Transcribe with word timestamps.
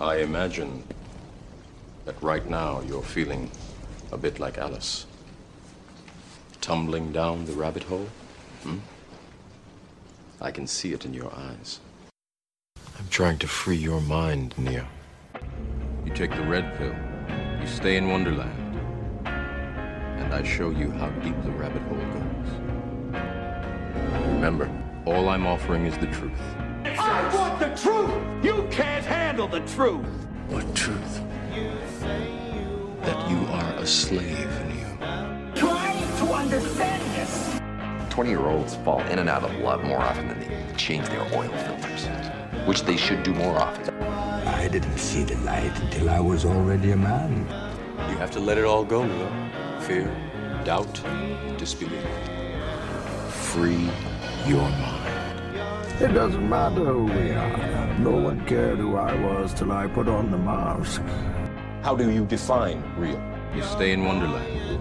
I 0.00 0.16
imagine 0.16 0.82
that 2.04 2.20
right 2.20 2.44
now 2.50 2.80
you're 2.80 3.02
feeling 3.02 3.48
a 4.10 4.16
bit 4.16 4.40
like 4.40 4.58
Alice. 4.58 5.06
Tumbling 6.60 7.12
down 7.12 7.44
the 7.44 7.52
rabbit 7.52 7.84
hole? 7.84 8.08
Hmm? 8.64 8.78
I 10.40 10.50
can 10.50 10.66
see 10.66 10.92
it 10.92 11.04
in 11.04 11.14
your 11.14 11.32
eyes. 11.32 11.78
I'm 12.98 13.08
trying 13.08 13.38
to 13.38 13.46
free 13.46 13.76
your 13.76 14.00
mind, 14.00 14.54
Neo. 14.58 14.84
You 16.04 16.12
take 16.12 16.34
the 16.34 16.42
red 16.42 16.76
pill, 16.76 16.94
you 17.60 17.66
stay 17.66 17.96
in 17.96 18.08
Wonderland, 18.08 18.76
and 19.26 20.34
I 20.34 20.42
show 20.42 20.70
you 20.70 20.90
how 20.90 21.08
deep 21.20 21.40
the 21.44 21.52
rabbit 21.52 21.82
hole 21.82 21.98
goes. 21.98 22.50
Remember, 24.26 24.68
all 25.06 25.28
I'm 25.28 25.46
offering 25.46 25.86
is 25.86 25.96
the 25.98 26.08
truth. 26.08 26.63
I 26.98 27.34
want 27.34 27.58
the 27.58 27.68
truth! 27.80 28.44
You 28.44 28.66
can't 28.70 29.04
handle 29.04 29.48
the 29.48 29.60
truth! 29.60 30.06
What 30.48 30.74
truth? 30.74 31.22
That 33.02 33.30
you 33.30 33.38
are 33.46 33.74
a 33.74 33.86
slave, 33.86 34.48
Neo. 34.68 35.52
Trying 35.54 36.16
to 36.18 36.32
understand 36.32 37.02
this! 37.14 37.60
20 38.10 38.30
year 38.30 38.46
olds 38.46 38.76
fall 38.76 39.00
in 39.02 39.18
and 39.18 39.28
out 39.28 39.42
of 39.42 39.54
love 39.58 39.82
more 39.82 39.98
often 39.98 40.28
than 40.28 40.40
they 40.40 40.74
change 40.76 41.08
their 41.08 41.22
oil 41.34 41.48
filters, 41.48 42.06
which 42.66 42.82
they 42.82 42.96
should 42.96 43.22
do 43.22 43.34
more 43.34 43.58
often. 43.58 43.94
I 44.02 44.68
didn't 44.68 44.98
see 44.98 45.24
the 45.24 45.36
light 45.38 45.76
until 45.80 46.10
I 46.10 46.20
was 46.20 46.44
already 46.44 46.92
a 46.92 46.96
man. 46.96 47.46
You 48.08 48.16
have 48.16 48.30
to 48.32 48.40
let 48.40 48.56
it 48.56 48.64
all 48.64 48.84
go, 48.84 49.04
Neo. 49.04 49.80
Fear, 49.80 50.14
doubt, 50.64 51.02
disbelief. 51.58 52.06
Free 53.30 53.90
your 54.46 54.62
mind. 54.62 54.93
It 56.00 56.08
doesn't 56.08 56.48
matter 56.48 56.84
who 56.84 57.04
we 57.04 57.30
are. 57.30 57.98
No 57.98 58.10
one 58.10 58.44
cared 58.46 58.78
who 58.78 58.96
I 58.96 59.14
was 59.14 59.54
till 59.54 59.70
I 59.70 59.86
put 59.86 60.08
on 60.08 60.30
the 60.30 60.36
mask. 60.36 61.00
How 61.82 61.94
do 61.94 62.10
you 62.10 62.26
define 62.26 62.82
real? 62.96 63.22
You 63.54 63.62
stay 63.62 63.92
in 63.92 64.04
Wonderland, 64.04 64.80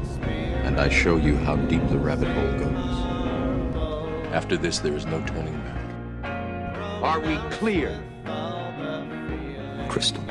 and 0.66 0.80
I 0.80 0.90
show 0.90 1.18
you 1.18 1.38
how 1.38 1.56
deep 1.56 1.88
the 1.90 2.00
rabbit 2.00 2.30
hole 2.30 2.58
goes. 2.58 4.34
After 4.34 4.58
this, 4.58 4.80
there 4.80 4.96
is 4.96 5.06
no 5.06 5.24
turning 5.28 5.54
back. 5.62 7.04
Are 7.04 7.20
we 7.20 7.38
clear? 7.52 8.00
Crystal. 9.90 10.24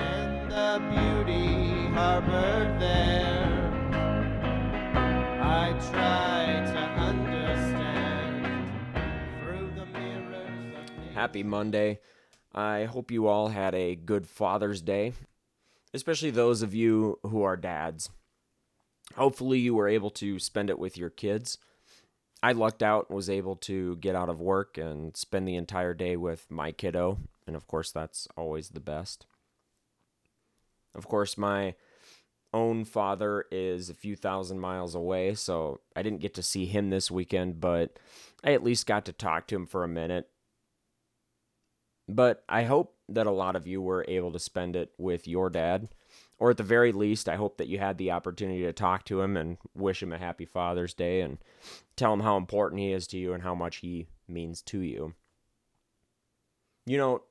Happy 11.23 11.45
Monday. 11.45 12.01
I 12.53 12.83
hope 12.83 13.12
you 13.12 13.28
all 13.28 13.47
had 13.47 13.77
a 13.77 13.95
good 13.95 14.27
Father's 14.27 14.83
Day, 14.83 15.12
especially 15.95 16.31
those 16.31 16.62
of 16.62 16.75
you 16.75 17.20
who 17.23 17.45
are 17.45 17.56
dads. 17.56 18.11
Hopefully, 19.15 19.61
you 19.61 19.73
were 19.73 19.87
able 19.87 20.11
to 20.11 20.41
spend 20.41 20.69
it 20.69 20.81
with 20.81 20.98
your 20.98 21.11
kids. 21.11 21.59
I 22.43 22.50
lucked 22.50 22.83
out 22.83 23.06
and 23.09 23.15
was 23.15 23.31
able 23.31 23.55
to 23.55 23.95
get 23.98 24.17
out 24.17 24.31
of 24.31 24.41
work 24.41 24.77
and 24.77 25.17
spend 25.17 25.47
the 25.47 25.55
entire 25.55 25.95
day 25.95 26.17
with 26.17 26.50
my 26.50 26.73
kiddo, 26.73 27.19
and 27.47 27.55
of 27.55 27.69
course, 27.69 27.93
that's 27.93 28.27
always 28.37 28.70
the 28.70 28.81
best. 28.81 29.25
Of 30.93 31.06
course, 31.06 31.39
my 31.39 31.77
own 32.53 32.84
father 32.84 33.45
is 33.53 33.89
a 33.89 33.95
few 33.95 34.17
thousand 34.17 34.59
miles 34.59 34.97
away, 34.97 35.34
so 35.34 35.83
I 35.95 36.03
didn't 36.03 36.20
get 36.20 36.34
to 36.34 36.43
see 36.43 36.67
him 36.67 36.91
this 36.91 37.12
weekend, 37.12 37.61
but 37.61 37.97
I 38.43 38.55
at 38.55 38.65
least 38.65 38.89
got 38.89 39.05
to 39.05 39.12
talk 39.12 39.47
to 39.47 39.55
him 39.55 39.67
for 39.67 39.84
a 39.84 39.89
minute. 39.89 40.28
But 42.08 42.45
I 42.48 42.64
hope 42.64 42.97
that 43.08 43.27
a 43.27 43.31
lot 43.31 43.56
of 43.56 43.67
you 43.67 43.81
were 43.81 44.05
able 44.08 44.33
to 44.33 44.39
spend 44.39 44.77
it 44.77 44.92
with 44.98 45.28
your 45.28 45.50
dad, 45.50 45.89
or 46.39 46.50
at 46.50 46.56
the 46.56 46.62
very 46.62 46.92
least, 46.92 47.28
I 47.28 47.36
hope 47.36 47.59
that 47.59 47.69
you 47.69 47.78
had 47.78 47.98
the 47.98 48.11
opportunity 48.11 48.62
to 48.62 48.72
talk 48.72 49.05
to 49.05 49.20
him 49.20 49.36
and 49.36 49.59
wish 49.75 50.03
him 50.03 50.12
a 50.12 50.19
happy 50.19 50.44
Father's 50.44 50.94
Day 50.94 51.20
and 51.20 51.39
tell 51.97 52.12
him 52.12 52.21
how 52.21 52.37
important 52.37 52.81
he 52.81 52.93
is 52.93 53.06
to 53.09 53.19
you 53.19 53.32
and 53.32 53.43
how 53.43 53.54
much 53.54 53.76
he 53.76 54.09
means 54.26 54.62
to 54.62 54.81
you. 54.81 55.15
You 56.84 56.99
know, 56.99 57.22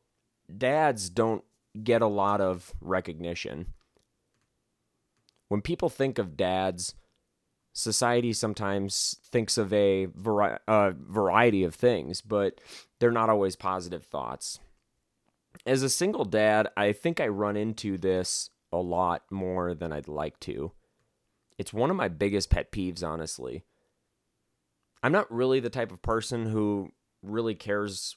dads 0.56 1.10
don't 1.10 1.44
get 1.84 2.02
a 2.02 2.08
lot 2.08 2.40
of 2.40 2.74
recognition. 2.80 3.68
When 5.50 5.62
people 5.62 5.90
think 5.90 6.18
of 6.18 6.38
dads, 6.38 6.96
society 7.74 8.32
sometimes 8.32 9.18
thinks 9.26 9.58
of 9.58 9.74
a 9.74 10.06
vari- 10.06 10.60
uh, 10.68 10.92
variety 10.98 11.64
of 11.64 11.76
things, 11.76 12.22
but 12.22 12.62
they're 13.00 13.12
not 13.12 13.30
always 13.30 13.56
positive 13.56 14.06
thoughts. 14.06 14.60
As 15.66 15.84
a 15.84 15.90
single 15.90 16.26
dad, 16.26 16.70
I 16.76 16.92
think 16.92 17.20
I 17.20 17.28
run 17.28 17.56
into 17.56 17.98
this 17.98 18.50
a 18.72 18.78
lot 18.78 19.24
more 19.30 19.74
than 19.74 19.92
I'd 19.92 20.08
like 20.08 20.40
to. 20.42 20.72
It's 21.58 21.74
one 21.74 21.90
of 21.90 21.96
my 21.96 22.08
biggest 22.08 22.50
pet 22.50 22.72
peeves, 22.72 23.04
honestly. 23.04 23.64
I'm 25.04 25.12
not 25.12 25.32
really 25.32 25.60
the 25.60 25.70
type 25.70 25.92
of 25.92 26.02
person 26.02 26.46
who 26.46 26.92
really 27.22 27.56
cares 27.56 28.16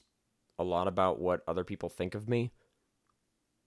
a 0.57 0.63
lot 0.63 0.87
about 0.87 1.19
what 1.19 1.41
other 1.47 1.63
people 1.63 1.89
think 1.89 2.15
of 2.15 2.29
me. 2.29 2.51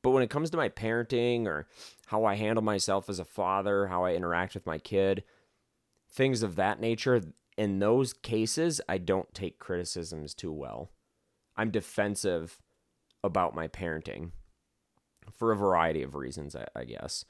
But 0.02 0.10
when 0.10 0.22
it 0.22 0.30
comes 0.30 0.50
to 0.50 0.56
my 0.56 0.68
parenting 0.68 1.46
or 1.46 1.66
how 2.06 2.24
I 2.24 2.36
handle 2.36 2.62
myself 2.62 3.08
as 3.08 3.18
a 3.18 3.24
father, 3.24 3.88
how 3.88 4.04
I 4.04 4.14
interact 4.14 4.54
with 4.54 4.66
my 4.66 4.78
kid, 4.78 5.24
things 6.10 6.42
of 6.42 6.56
that 6.56 6.80
nature, 6.80 7.20
in 7.56 7.80
those 7.80 8.12
cases, 8.12 8.80
I 8.88 8.98
don't 8.98 9.34
take 9.34 9.58
criticisms 9.58 10.34
too 10.34 10.52
well. 10.52 10.92
I'm 11.56 11.70
defensive 11.70 12.58
about 13.24 13.54
my 13.54 13.68
parenting 13.68 14.30
for 15.36 15.52
a 15.52 15.56
variety 15.56 16.02
of 16.02 16.14
reasons, 16.14 16.56
I, 16.56 16.66
I, 16.74 16.84
guess. 16.84 17.24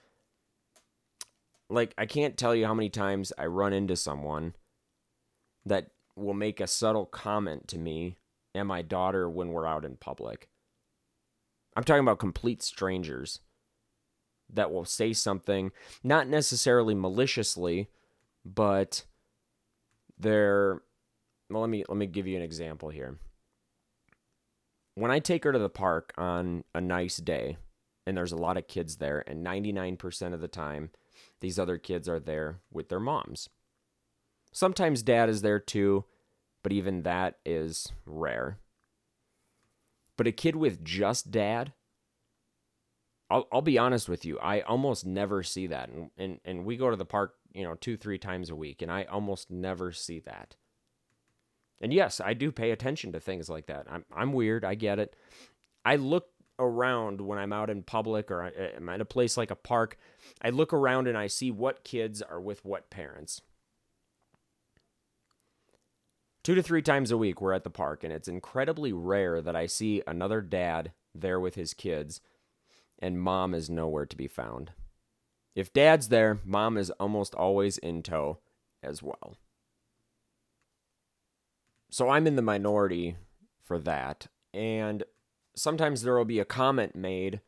Like, 1.68 1.94
I 1.98 2.06
can't 2.06 2.36
tell 2.36 2.54
you 2.54 2.66
how 2.66 2.74
many 2.74 2.88
times 2.88 3.32
I 3.38 3.46
run 3.46 3.72
into 3.72 3.96
someone 3.96 4.54
that 5.64 5.90
will 6.16 6.34
make 6.34 6.60
a 6.60 6.66
subtle 6.66 7.06
comment 7.06 7.68
to 7.68 7.78
me 7.78 8.16
and 8.54 8.68
my 8.68 8.82
daughter 8.82 9.28
when 9.28 9.48
we're 9.48 9.66
out 9.66 9.84
in 9.84 9.96
public. 9.96 10.48
I'm 11.76 11.84
talking 11.84 12.02
about 12.02 12.18
complete 12.18 12.62
strangers 12.62 13.40
that 14.52 14.72
will 14.72 14.84
say 14.84 15.12
something, 15.12 15.70
not 16.02 16.26
necessarily 16.26 16.94
maliciously, 16.94 17.88
but 18.44 19.04
they're 20.18 20.82
well 21.50 21.60
let 21.60 21.70
me 21.70 21.84
let 21.88 21.96
me 21.96 22.06
give 22.06 22.26
you 22.26 22.36
an 22.36 22.42
example 22.42 22.88
here. 22.88 23.18
When 24.98 25.12
I 25.12 25.20
take 25.20 25.44
her 25.44 25.52
to 25.52 25.60
the 25.60 25.68
park 25.68 26.12
on 26.18 26.64
a 26.74 26.80
nice 26.80 27.18
day 27.18 27.56
and 28.04 28.16
there's 28.16 28.32
a 28.32 28.36
lot 28.36 28.56
of 28.56 28.66
kids 28.66 28.96
there 28.96 29.22
and 29.28 29.46
99% 29.46 30.34
of 30.34 30.40
the 30.40 30.48
time 30.48 30.90
these 31.40 31.56
other 31.56 31.78
kids 31.78 32.08
are 32.08 32.18
there 32.18 32.58
with 32.72 32.88
their 32.88 32.98
moms. 32.98 33.48
Sometimes 34.50 35.04
dad 35.04 35.28
is 35.28 35.42
there 35.42 35.60
too, 35.60 36.04
but 36.64 36.72
even 36.72 37.04
that 37.04 37.38
is 37.46 37.92
rare. 38.06 38.58
But 40.16 40.26
a 40.26 40.32
kid 40.32 40.56
with 40.56 40.84
just 40.84 41.30
dad, 41.30 41.74
I'll, 43.30 43.46
I'll 43.52 43.62
be 43.62 43.78
honest 43.78 44.08
with 44.08 44.24
you, 44.24 44.36
I 44.40 44.62
almost 44.62 45.06
never 45.06 45.44
see 45.44 45.68
that. 45.68 45.90
And, 45.90 46.10
and, 46.18 46.40
and 46.44 46.64
we 46.64 46.76
go 46.76 46.90
to 46.90 46.96
the 46.96 47.04
park, 47.04 47.34
you 47.52 47.62
know, 47.62 47.76
two, 47.76 47.96
three 47.96 48.18
times 48.18 48.50
a 48.50 48.56
week, 48.56 48.82
and 48.82 48.90
I 48.90 49.04
almost 49.04 49.48
never 49.48 49.92
see 49.92 50.18
that. 50.26 50.56
And 51.80 51.92
yes, 51.92 52.20
I 52.20 52.34
do 52.34 52.50
pay 52.50 52.70
attention 52.70 53.12
to 53.12 53.20
things 53.20 53.48
like 53.48 53.66
that. 53.66 53.86
I'm, 53.88 54.04
I'm 54.14 54.32
weird, 54.32 54.64
I 54.64 54.74
get 54.74 54.98
it. 54.98 55.14
I 55.84 55.96
look 55.96 56.26
around 56.58 57.20
when 57.20 57.38
I'm 57.38 57.52
out 57.52 57.70
in 57.70 57.84
public 57.84 58.30
or 58.30 58.42
I'm 58.42 58.88
at 58.88 59.00
a 59.00 59.04
place 59.04 59.36
like 59.36 59.50
a 59.50 59.56
park. 59.56 59.96
I 60.42 60.50
look 60.50 60.72
around 60.72 61.06
and 61.06 61.16
I 61.16 61.28
see 61.28 61.50
what 61.50 61.84
kids 61.84 62.20
are 62.20 62.40
with 62.40 62.64
what 62.64 62.90
parents 62.90 63.42
two 66.48 66.54
to 66.54 66.62
three 66.62 66.80
times 66.80 67.10
a 67.10 67.18
week 67.18 67.42
we're 67.42 67.52
at 67.52 67.62
the 67.62 67.68
park 67.68 68.02
and 68.02 68.10
it's 68.10 68.26
incredibly 68.26 68.90
rare 68.90 69.42
that 69.42 69.54
i 69.54 69.66
see 69.66 70.02
another 70.06 70.40
dad 70.40 70.92
there 71.14 71.38
with 71.38 71.56
his 71.56 71.74
kids 71.74 72.22
and 72.98 73.20
mom 73.20 73.52
is 73.52 73.68
nowhere 73.68 74.06
to 74.06 74.16
be 74.16 74.26
found 74.26 74.72
if 75.54 75.70
dad's 75.74 76.08
there 76.08 76.40
mom 76.46 76.78
is 76.78 76.90
almost 76.92 77.34
always 77.34 77.76
in 77.76 78.02
tow 78.02 78.38
as 78.82 79.02
well 79.02 79.36
so 81.90 82.08
i'm 82.08 82.26
in 82.26 82.36
the 82.36 82.42
minority 82.42 83.16
for 83.60 83.78
that 83.78 84.26
and 84.54 85.04
sometimes 85.54 86.02
there 86.02 86.16
will 86.16 86.24
be 86.24 86.38
a 86.38 86.44
comment 86.44 86.94
made 86.94 87.40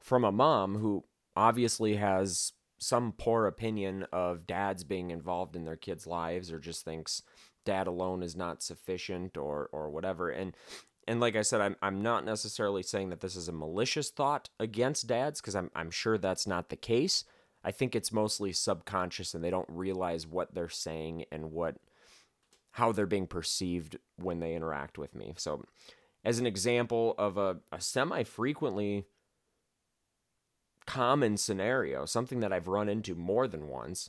from 0.00 0.24
a 0.24 0.32
mom 0.32 0.76
who 0.76 1.04
obviously 1.36 1.96
has 1.96 2.52
some 2.78 3.12
poor 3.12 3.46
opinion 3.46 4.06
of 4.12 4.46
dads 4.46 4.84
being 4.84 5.10
involved 5.10 5.56
in 5.56 5.64
their 5.64 5.76
kids' 5.76 6.06
lives 6.06 6.52
or 6.52 6.58
just 6.58 6.84
thinks 6.84 7.22
dad 7.64 7.86
alone 7.86 8.22
is 8.22 8.36
not 8.36 8.62
sufficient 8.62 9.36
or 9.36 9.68
or 9.72 9.90
whatever 9.90 10.30
and 10.30 10.54
and 11.08 11.20
like 11.20 11.36
I 11.36 11.42
said 11.42 11.60
I'm 11.60 11.76
I'm 11.82 12.02
not 12.02 12.24
necessarily 12.24 12.82
saying 12.82 13.08
that 13.10 13.20
this 13.20 13.34
is 13.34 13.48
a 13.48 13.52
malicious 13.52 14.10
thought 14.10 14.50
against 14.60 15.06
dads 15.06 15.40
because 15.40 15.56
I'm 15.56 15.70
I'm 15.74 15.90
sure 15.90 16.18
that's 16.18 16.46
not 16.46 16.68
the 16.68 16.76
case. 16.76 17.24
I 17.64 17.72
think 17.72 17.96
it's 17.96 18.12
mostly 18.12 18.52
subconscious 18.52 19.34
and 19.34 19.42
they 19.42 19.50
don't 19.50 19.68
realize 19.68 20.26
what 20.26 20.54
they're 20.54 20.68
saying 20.68 21.24
and 21.32 21.50
what 21.50 21.76
how 22.72 22.92
they're 22.92 23.06
being 23.06 23.26
perceived 23.26 23.98
when 24.16 24.40
they 24.40 24.54
interact 24.54 24.98
with 24.98 25.14
me. 25.14 25.34
So 25.36 25.64
as 26.24 26.38
an 26.38 26.46
example 26.46 27.14
of 27.18 27.36
a, 27.36 27.58
a 27.72 27.80
semi 27.80 28.22
frequently 28.24 29.04
common 30.86 31.36
scenario, 31.36 32.06
something 32.06 32.40
that 32.40 32.52
I've 32.52 32.66
run 32.66 32.88
into 32.88 33.14
more 33.14 33.46
than 33.46 33.68
once. 33.68 34.08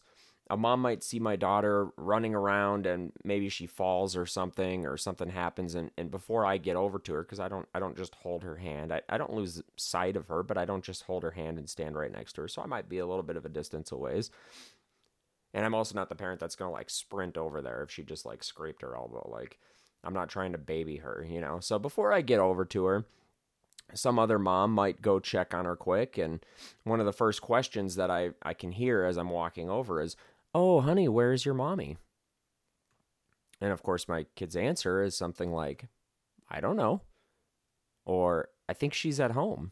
A 0.52 0.58
mom 0.58 0.82
might 0.82 1.04
see 1.04 1.20
my 1.20 1.36
daughter 1.36 1.90
running 1.96 2.34
around 2.34 2.88
and 2.88 3.12
maybe 3.24 3.50
she 3.50 3.68
falls 3.68 4.16
or 4.16 4.26
something 4.26 4.88
or 4.88 4.98
something 4.98 5.30
happens 5.30 5.76
and, 5.76 5.92
and 5.96 6.10
before 6.10 6.44
I 6.44 6.58
get 6.58 6.76
over 6.76 6.98
to 6.98 7.14
her, 7.14 7.22
because 7.22 7.40
I 7.40 7.50
don't 7.50 7.68
I 7.76 7.80
don't 7.80 7.98
just 7.98 8.16
hold 8.16 8.42
her 8.44 8.56
hand. 8.56 8.92
I, 8.92 9.02
I 9.08 9.20
don't 9.20 9.34
lose 9.34 9.62
sight 9.76 10.16
of 10.16 10.28
her, 10.28 10.42
but 10.42 10.58
I 10.58 10.66
don't 10.66 10.84
just 10.84 11.04
hold 11.04 11.22
her 11.22 11.32
hand 11.32 11.60
and 11.60 11.70
stand 11.70 11.96
right 11.96 12.12
next 12.12 12.34
to 12.34 12.42
her. 12.42 12.48
So 12.48 12.64
I 12.64 12.66
might 12.66 12.90
be 12.90 12.98
a 12.98 13.06
little 13.06 13.22
bit 13.24 13.38
of 13.38 13.46
a 13.46 13.50
distance 13.50 13.92
away. 13.92 14.22
And 15.54 15.66
I'm 15.66 15.74
also 15.74 15.96
not 15.96 16.10
the 16.10 16.16
parent 16.16 16.40
that's 16.40 16.56
gonna 16.56 16.72
like 16.72 16.90
sprint 16.90 17.38
over 17.38 17.62
there 17.62 17.84
if 17.84 17.92
she 17.92 18.04
just 18.04 18.26
like 18.26 18.44
scraped 18.44 18.82
her 18.82 18.96
elbow. 18.96 19.28
Like 19.32 19.60
I'm 20.04 20.14
not 20.14 20.30
trying 20.30 20.52
to 20.52 20.58
baby 20.58 20.98
her, 20.98 21.26
you 21.28 21.42
know. 21.42 21.60
So 21.60 21.80
before 21.80 22.14
I 22.14 22.22
get 22.22 22.40
over 22.40 22.66
to 22.66 22.86
her, 22.86 23.06
some 23.94 24.20
other 24.20 24.38
mom 24.38 24.72
might 24.72 25.02
go 25.02 25.20
check 25.20 25.54
on 25.54 25.66
her 25.66 25.76
quick 25.76 26.18
and 26.18 26.46
one 26.84 27.00
of 27.00 27.06
the 27.06 27.14
first 27.14 27.42
questions 27.42 27.96
that 27.96 28.12
I, 28.12 28.32
I 28.44 28.54
can 28.54 28.72
hear 28.72 29.04
as 29.04 29.18
I'm 29.18 29.32
walking 29.32 29.70
over 29.70 30.02
is, 30.02 30.16
Oh, 30.54 30.82
honey, 30.82 31.08
where's 31.08 31.46
your 31.46 31.56
mommy? 31.56 31.98
And 33.62 33.72
of 33.72 33.84
course 33.84 34.08
my 34.08 34.26
kid's 34.36 34.56
answer 34.56 35.02
is 35.02 35.16
something 35.16 35.52
like, 35.52 35.86
I 36.50 36.62
don't 36.62 36.78
know. 36.78 37.02
Or 38.06 38.50
I 38.68 38.74
think 38.74 38.94
she's 38.94 39.20
at 39.20 39.32
home. 39.32 39.72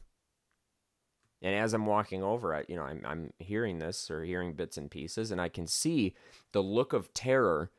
And 1.41 1.53
as 1.53 1.73
I'm 1.73 1.85
walking 1.85 2.23
over, 2.23 2.55
I, 2.55 2.63
you 2.67 2.75
know, 2.75 2.83
I'm, 2.83 3.01
I'm 3.05 3.33
hearing 3.37 3.79
this 3.79 4.09
or 4.09 4.23
hearing 4.23 4.53
bits 4.53 4.77
and 4.77 4.89
pieces, 4.89 5.31
and 5.31 5.39
I 5.39 5.49
can 5.49 5.67
see 5.67 6.15
the 6.51 6.63
look 6.63 6.93
of 6.93 7.13
terror 7.13 7.71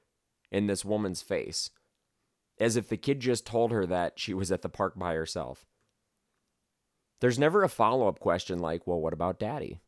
in 0.50 0.66
this 0.66 0.84
woman's 0.84 1.22
face, 1.22 1.70
as 2.60 2.76
if 2.76 2.88
the 2.88 2.96
kid 2.96 3.20
just 3.20 3.44
told 3.44 3.72
her 3.72 3.84
that 3.86 4.18
she 4.18 4.32
was 4.32 4.52
at 4.52 4.62
the 4.62 4.68
park 4.68 4.96
by 4.96 5.14
herself. 5.14 5.66
There's 7.20 7.38
never 7.38 7.64
a 7.64 7.68
follow 7.68 8.06
up 8.06 8.20
question 8.20 8.60
like, 8.60 8.86
well, 8.86 9.00
what 9.00 9.12
about 9.12 9.40
daddy? 9.40 9.80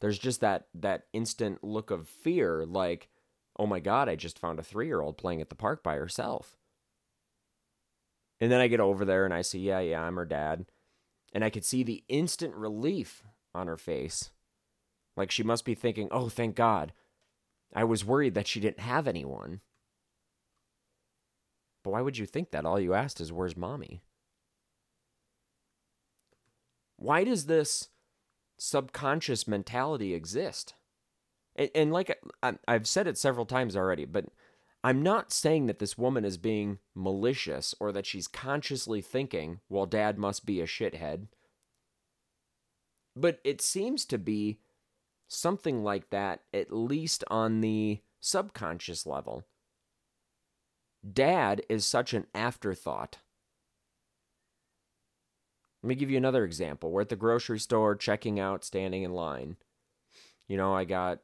There's 0.00 0.18
just 0.18 0.40
that 0.40 0.66
that 0.74 1.06
instant 1.12 1.62
look 1.62 1.90
of 1.90 2.08
fear, 2.08 2.64
like, 2.66 3.08
oh 3.58 3.66
my 3.66 3.80
God, 3.80 4.08
I 4.08 4.16
just 4.16 4.38
found 4.38 4.58
a 4.58 4.62
three 4.62 4.86
year 4.86 5.02
old 5.02 5.18
playing 5.18 5.42
at 5.42 5.50
the 5.50 5.54
park 5.54 5.82
by 5.82 5.96
herself. 5.96 6.56
And 8.40 8.50
then 8.50 8.60
I 8.60 8.68
get 8.68 8.80
over 8.80 9.04
there 9.04 9.24
and 9.26 9.32
I 9.32 9.42
see, 9.42 9.60
yeah, 9.60 9.80
yeah, 9.80 10.02
I'm 10.02 10.16
her 10.16 10.24
dad 10.24 10.66
and 11.34 11.44
I 11.44 11.50
could 11.50 11.64
see 11.64 11.82
the 11.82 12.04
instant 12.08 12.54
relief 12.54 13.24
on 13.54 13.66
her 13.66 13.76
face. 13.76 14.30
Like 15.16 15.30
she 15.30 15.42
must 15.42 15.64
be 15.64 15.74
thinking, 15.74 16.08
oh, 16.10 16.28
thank 16.28 16.54
God. 16.54 16.92
I 17.74 17.84
was 17.84 18.04
worried 18.04 18.34
that 18.34 18.46
she 18.46 18.60
didn't 18.60 18.80
have 18.80 19.08
anyone. 19.08 19.60
But 21.82 21.90
why 21.90 22.00
would 22.00 22.16
you 22.16 22.24
think 22.24 22.52
that? 22.52 22.64
All 22.64 22.80
you 22.80 22.94
asked 22.94 23.20
is, 23.20 23.32
where's 23.32 23.56
mommy? 23.56 24.00
Why 26.96 27.24
does 27.24 27.46
this 27.46 27.88
subconscious 28.56 29.46
mentality 29.48 30.14
exist? 30.14 30.74
And, 31.56 31.70
and 31.74 31.92
like 31.92 32.16
I, 32.42 32.54
I've 32.66 32.86
said 32.86 33.06
it 33.06 33.18
several 33.18 33.44
times 33.44 33.76
already, 33.76 34.04
but 34.04 34.26
I'm 34.84 35.02
not 35.02 35.32
saying 35.32 35.64
that 35.66 35.78
this 35.78 35.96
woman 35.96 36.26
is 36.26 36.36
being 36.36 36.78
malicious 36.94 37.74
or 37.80 37.90
that 37.92 38.04
she's 38.04 38.28
consciously 38.28 39.00
thinking, 39.00 39.60
well, 39.70 39.86
dad 39.86 40.18
must 40.18 40.44
be 40.44 40.60
a 40.60 40.66
shithead. 40.66 41.28
But 43.16 43.40
it 43.44 43.62
seems 43.62 44.04
to 44.04 44.18
be 44.18 44.58
something 45.26 45.82
like 45.82 46.10
that, 46.10 46.40
at 46.52 46.70
least 46.70 47.24
on 47.28 47.62
the 47.62 48.02
subconscious 48.20 49.06
level. 49.06 49.44
Dad 51.10 51.62
is 51.70 51.86
such 51.86 52.12
an 52.12 52.26
afterthought. 52.34 53.18
Let 55.82 55.88
me 55.88 55.94
give 55.94 56.10
you 56.10 56.18
another 56.18 56.44
example. 56.44 56.90
We're 56.90 57.02
at 57.02 57.08
the 57.08 57.16
grocery 57.16 57.58
store, 57.58 57.96
checking 57.96 58.38
out, 58.38 58.64
standing 58.64 59.02
in 59.02 59.14
line. 59.14 59.56
You 60.46 60.58
know, 60.58 60.74
I 60.74 60.84
got 60.84 61.20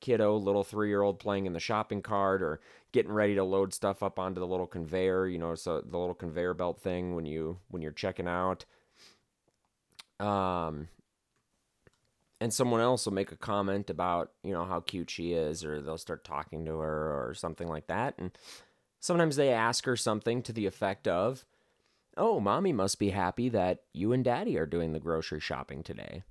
kiddo, 0.00 0.36
little 0.36 0.64
three 0.64 0.88
year 0.88 1.02
old 1.02 1.18
playing 1.18 1.46
in 1.46 1.52
the 1.52 1.60
shopping 1.60 2.02
cart 2.02 2.42
or 2.42 2.60
getting 2.92 3.12
ready 3.12 3.34
to 3.34 3.44
load 3.44 3.72
stuff 3.74 4.02
up 4.02 4.18
onto 4.18 4.40
the 4.40 4.46
little 4.46 4.66
conveyor, 4.66 5.26
you 5.28 5.38
know, 5.38 5.54
so 5.54 5.80
the 5.80 5.98
little 5.98 6.14
conveyor 6.14 6.54
belt 6.54 6.80
thing 6.80 7.14
when 7.14 7.26
you 7.26 7.58
when 7.68 7.82
you're 7.82 7.92
checking 7.92 8.28
out. 8.28 8.64
Um 10.20 10.88
and 12.40 12.52
someone 12.52 12.80
else 12.80 13.04
will 13.04 13.14
make 13.14 13.32
a 13.32 13.36
comment 13.36 13.90
about, 13.90 14.30
you 14.44 14.52
know, 14.52 14.64
how 14.64 14.80
cute 14.80 15.10
she 15.10 15.32
is 15.32 15.64
or 15.64 15.80
they'll 15.80 15.98
start 15.98 16.24
talking 16.24 16.64
to 16.64 16.78
her 16.78 17.28
or 17.28 17.34
something 17.34 17.68
like 17.68 17.88
that 17.88 18.14
and 18.18 18.36
sometimes 19.00 19.36
they 19.36 19.50
ask 19.50 19.84
her 19.84 19.96
something 19.96 20.42
to 20.42 20.52
the 20.52 20.66
effect 20.66 21.06
of, 21.06 21.44
"Oh, 22.16 22.40
mommy 22.40 22.72
must 22.72 22.98
be 22.98 23.10
happy 23.10 23.48
that 23.50 23.84
you 23.92 24.12
and 24.12 24.24
daddy 24.24 24.56
are 24.58 24.66
doing 24.66 24.92
the 24.92 25.00
grocery 25.00 25.40
shopping 25.40 25.82
today." 25.82 26.22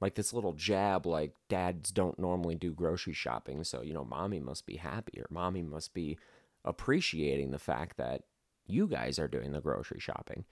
Like 0.00 0.14
this 0.14 0.32
little 0.32 0.52
jab 0.52 1.06
like 1.06 1.32
dads 1.48 1.90
don't 1.90 2.18
normally 2.18 2.54
do 2.54 2.72
grocery 2.72 3.12
shopping 3.12 3.64
so 3.64 3.82
you 3.82 3.94
know 3.94 4.04
mommy 4.04 4.40
must 4.40 4.66
be 4.66 4.76
happy 4.76 5.18
or 5.18 5.26
mommy 5.30 5.62
must 5.62 5.94
be 5.94 6.18
appreciating 6.64 7.50
the 7.50 7.58
fact 7.58 7.96
that 7.96 8.22
you 8.66 8.86
guys 8.86 9.18
are 9.18 9.28
doing 9.28 9.52
the 9.52 9.60
grocery 9.60 10.00
shopping. 10.00 10.44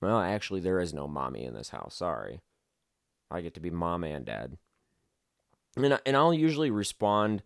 Well 0.00 0.18
actually 0.18 0.60
there 0.60 0.80
is 0.80 0.92
no 0.92 1.06
mommy 1.06 1.44
in 1.44 1.54
this 1.54 1.70
house 1.70 1.96
sorry. 1.96 2.40
I 3.30 3.40
get 3.40 3.54
to 3.54 3.60
be 3.60 3.70
mom 3.70 4.04
and 4.04 4.26
dad. 4.26 4.58
And, 5.74 5.98
and 6.04 6.16
i'll 6.16 6.34
usually 6.34 6.70
respond 6.70 7.42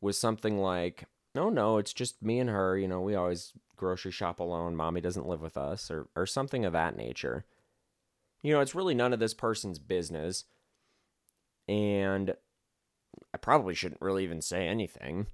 with 0.00 0.16
something 0.16 0.58
like 0.58 1.04
no 1.34 1.48
no 1.48 1.78
it's 1.78 1.92
just 1.92 2.20
me 2.20 2.40
and 2.40 2.50
her 2.50 2.76
you 2.76 2.88
know 2.88 3.00
we 3.00 3.14
always 3.14 3.52
grocery 3.76 4.10
shop 4.10 4.40
alone 4.40 4.74
mommy 4.74 5.00
doesn't 5.00 5.28
live 5.28 5.40
with 5.40 5.56
us 5.56 5.88
or, 5.88 6.08
or 6.16 6.26
something 6.26 6.64
of 6.64 6.72
that 6.72 6.96
nature 6.96 7.44
you 8.42 8.52
know, 8.52 8.60
it's 8.60 8.74
really 8.74 8.94
none 8.94 9.12
of 9.12 9.20
this 9.20 9.34
person's 9.34 9.78
business. 9.78 10.44
And 11.66 12.34
I 13.34 13.38
probably 13.38 13.74
shouldn't 13.74 14.00
really 14.00 14.24
even 14.24 14.40
say 14.40 14.66
anything. 14.66 15.26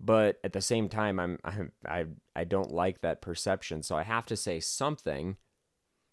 But 0.00 0.38
at 0.42 0.52
the 0.52 0.60
same 0.60 0.88
time, 0.88 1.20
I'm, 1.20 1.38
I'm 1.44 1.72
I 1.86 2.06
I 2.34 2.44
don't 2.44 2.72
like 2.72 3.02
that 3.02 3.22
perception, 3.22 3.82
so 3.82 3.96
I 3.96 4.02
have 4.02 4.26
to 4.26 4.36
say 4.36 4.58
something. 4.58 5.36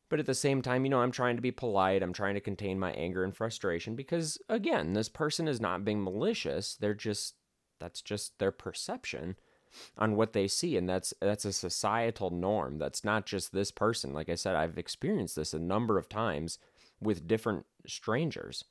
But 0.09 0.19
at 0.19 0.25
the 0.25 0.35
same 0.35 0.61
time, 0.61 0.83
you 0.83 0.89
know, 0.89 1.01
I'm 1.01 1.11
trying 1.11 1.35
to 1.37 1.41
be 1.41 1.51
polite. 1.51 2.03
I'm 2.03 2.13
trying 2.13 2.35
to 2.35 2.41
contain 2.41 2.79
my 2.79 2.91
anger 2.93 3.23
and 3.23 3.35
frustration 3.35 3.95
because 3.95 4.37
again, 4.47 4.93
this 4.93 5.09
person 5.09 5.47
is 5.47 5.59
not 5.59 5.85
being 5.85 6.03
malicious. 6.03 6.75
They're 6.75 6.93
just 6.93 7.35
that's 7.79 8.01
just 8.01 8.37
their 8.37 8.51
perception 8.51 9.37
on 9.97 10.15
what 10.15 10.33
they 10.33 10.47
see 10.47 10.77
and 10.77 10.87
that's 10.89 11.13
that's 11.21 11.45
a 11.45 11.53
societal 11.53 12.29
norm. 12.29 12.77
That's 12.77 13.03
not 13.03 13.25
just 13.25 13.53
this 13.53 13.71
person. 13.71 14.13
Like 14.13 14.29
i 14.29 14.35
said 14.35 14.55
i've 14.55 14.77
experienced 14.77 15.35
this 15.35 15.53
a 15.53 15.59
number 15.59 15.97
of 15.97 16.09
times 16.09 16.59
with 17.01 17.27
different 17.27 17.65
strangers. 17.87 18.65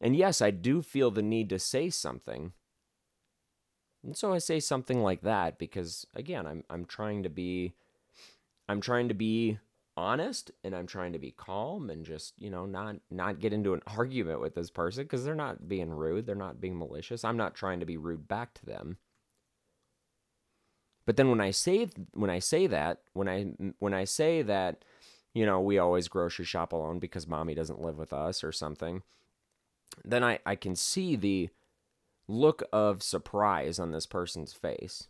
And 0.00 0.16
yes 0.16 0.40
i 0.40 0.50
do 0.50 0.82
feel 0.82 1.10
the 1.10 1.22
need 1.22 1.48
to 1.50 1.58
say 1.58 1.90
something. 1.90 2.52
And 4.04 4.16
so 4.16 4.32
i 4.32 4.38
say 4.38 4.60
something 4.60 5.02
like 5.02 5.22
that 5.22 5.58
because 5.58 6.06
again 6.14 6.46
i'm 6.46 6.64
i'm 6.70 6.84
trying 6.84 7.22
to 7.24 7.28
be 7.28 7.74
i'm 8.68 8.80
trying 8.80 9.08
to 9.08 9.14
be 9.14 9.58
honest 9.96 10.50
and 10.62 10.76
i'm 10.76 10.86
trying 10.86 11.12
to 11.12 11.18
be 11.18 11.30
calm 11.30 11.88
and 11.88 12.04
just 12.04 12.34
you 12.38 12.50
know 12.50 12.66
not 12.66 12.96
not 13.10 13.40
get 13.40 13.52
into 13.52 13.72
an 13.72 13.80
argument 13.86 14.40
with 14.40 14.54
this 14.54 14.70
person 14.70 15.04
because 15.04 15.24
they're 15.24 15.34
not 15.34 15.68
being 15.68 15.90
rude. 15.90 16.26
They're 16.26 16.34
not 16.34 16.60
being 16.60 16.78
malicious. 16.78 17.24
I'm 17.24 17.36
not 17.36 17.54
trying 17.54 17.80
to 17.80 17.86
be 17.86 17.96
rude 17.96 18.28
back 18.28 18.54
to 18.54 18.66
them 18.66 18.98
but 21.06 21.16
then 21.16 21.30
when 21.30 21.40
I 21.40 21.52
say 21.52 21.88
when 22.12 22.30
I 22.30 22.40
say 22.40 22.66
that, 22.66 23.00
when 23.12 23.28
I 23.28 23.44
when 23.78 23.94
I 23.94 24.04
say 24.04 24.42
that, 24.42 24.84
you 25.32 25.46
know, 25.46 25.60
we 25.60 25.78
always 25.78 26.08
grocery 26.08 26.44
shop 26.44 26.72
alone 26.72 26.98
because 26.98 27.28
mommy 27.28 27.54
doesn't 27.54 27.80
live 27.80 27.96
with 27.96 28.12
us 28.12 28.42
or 28.42 28.50
something, 28.50 29.02
then 30.04 30.24
I, 30.24 30.40
I 30.44 30.56
can 30.56 30.74
see 30.74 31.14
the 31.14 31.48
look 32.26 32.64
of 32.72 33.04
surprise 33.04 33.78
on 33.78 33.92
this 33.92 34.04
person's 34.04 34.52
face. 34.52 35.06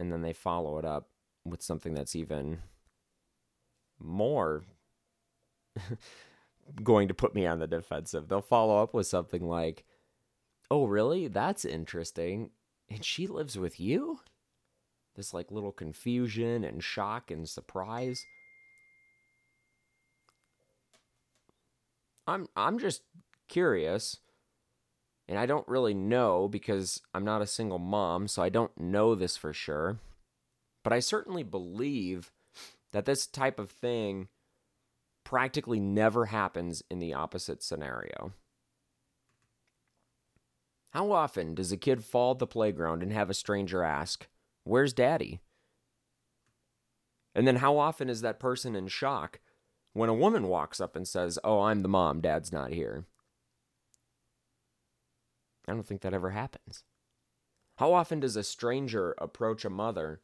And 0.00 0.12
then 0.12 0.22
they 0.22 0.32
follow 0.32 0.78
it 0.78 0.84
up 0.84 1.08
with 1.44 1.62
something 1.62 1.94
that's 1.94 2.16
even 2.16 2.58
more 4.00 4.64
going 6.82 7.06
to 7.06 7.14
put 7.14 7.34
me 7.34 7.46
on 7.46 7.60
the 7.60 7.66
defensive. 7.66 8.28
They'll 8.28 8.40
follow 8.40 8.82
up 8.82 8.92
with 8.92 9.06
something 9.06 9.46
like, 9.46 9.84
Oh, 10.72 10.86
really? 10.86 11.26
That's 11.28 11.64
interesting 11.64 12.50
and 12.90 13.04
she 13.04 13.26
lives 13.26 13.56
with 13.56 13.78
you? 13.78 14.20
This 15.16 15.32
like 15.32 15.50
little 15.50 15.72
confusion 15.72 16.64
and 16.64 16.82
shock 16.82 17.30
and 17.30 17.48
surprise. 17.48 18.24
I'm 22.26 22.46
I'm 22.56 22.78
just 22.78 23.02
curious 23.48 24.18
and 25.30 25.38
I 25.38 25.46
don't 25.46 25.66
really 25.68 25.94
know 25.94 26.48
because 26.48 27.00
I'm 27.14 27.24
not 27.24 27.40
a 27.40 27.46
single 27.46 27.78
mom, 27.78 28.26
so 28.26 28.42
I 28.42 28.48
don't 28.48 28.76
know 28.76 29.14
this 29.14 29.36
for 29.36 29.52
sure. 29.52 29.98
But 30.82 30.92
I 30.92 30.98
certainly 30.98 31.44
believe 31.44 32.32
that 32.90 33.04
this 33.04 33.28
type 33.28 33.60
of 33.60 33.70
thing 33.70 34.26
practically 35.22 35.78
never 35.78 36.26
happens 36.26 36.82
in 36.90 36.98
the 36.98 37.14
opposite 37.14 37.62
scenario. 37.62 38.32
How 40.90 41.12
often 41.12 41.54
does 41.54 41.70
a 41.70 41.76
kid 41.76 42.04
fall 42.04 42.32
at 42.32 42.40
the 42.40 42.46
playground 42.46 43.02
and 43.02 43.12
have 43.12 43.30
a 43.30 43.34
stranger 43.34 43.82
ask, 43.82 44.26
Where's 44.64 44.92
daddy? 44.92 45.40
And 47.34 47.46
then 47.46 47.56
how 47.56 47.78
often 47.78 48.08
is 48.08 48.22
that 48.22 48.40
person 48.40 48.74
in 48.74 48.88
shock 48.88 49.38
when 49.92 50.08
a 50.08 50.14
woman 50.14 50.48
walks 50.48 50.80
up 50.80 50.96
and 50.96 51.06
says, 51.06 51.38
Oh, 51.44 51.60
I'm 51.62 51.82
the 51.82 51.88
mom, 51.88 52.20
dad's 52.20 52.52
not 52.52 52.72
here? 52.72 53.06
I 55.68 55.72
don't 55.72 55.86
think 55.86 56.00
that 56.00 56.14
ever 56.14 56.30
happens. 56.30 56.82
How 57.78 57.92
often 57.92 58.18
does 58.18 58.34
a 58.36 58.42
stranger 58.42 59.14
approach 59.18 59.64
a 59.64 59.70
mother 59.70 60.20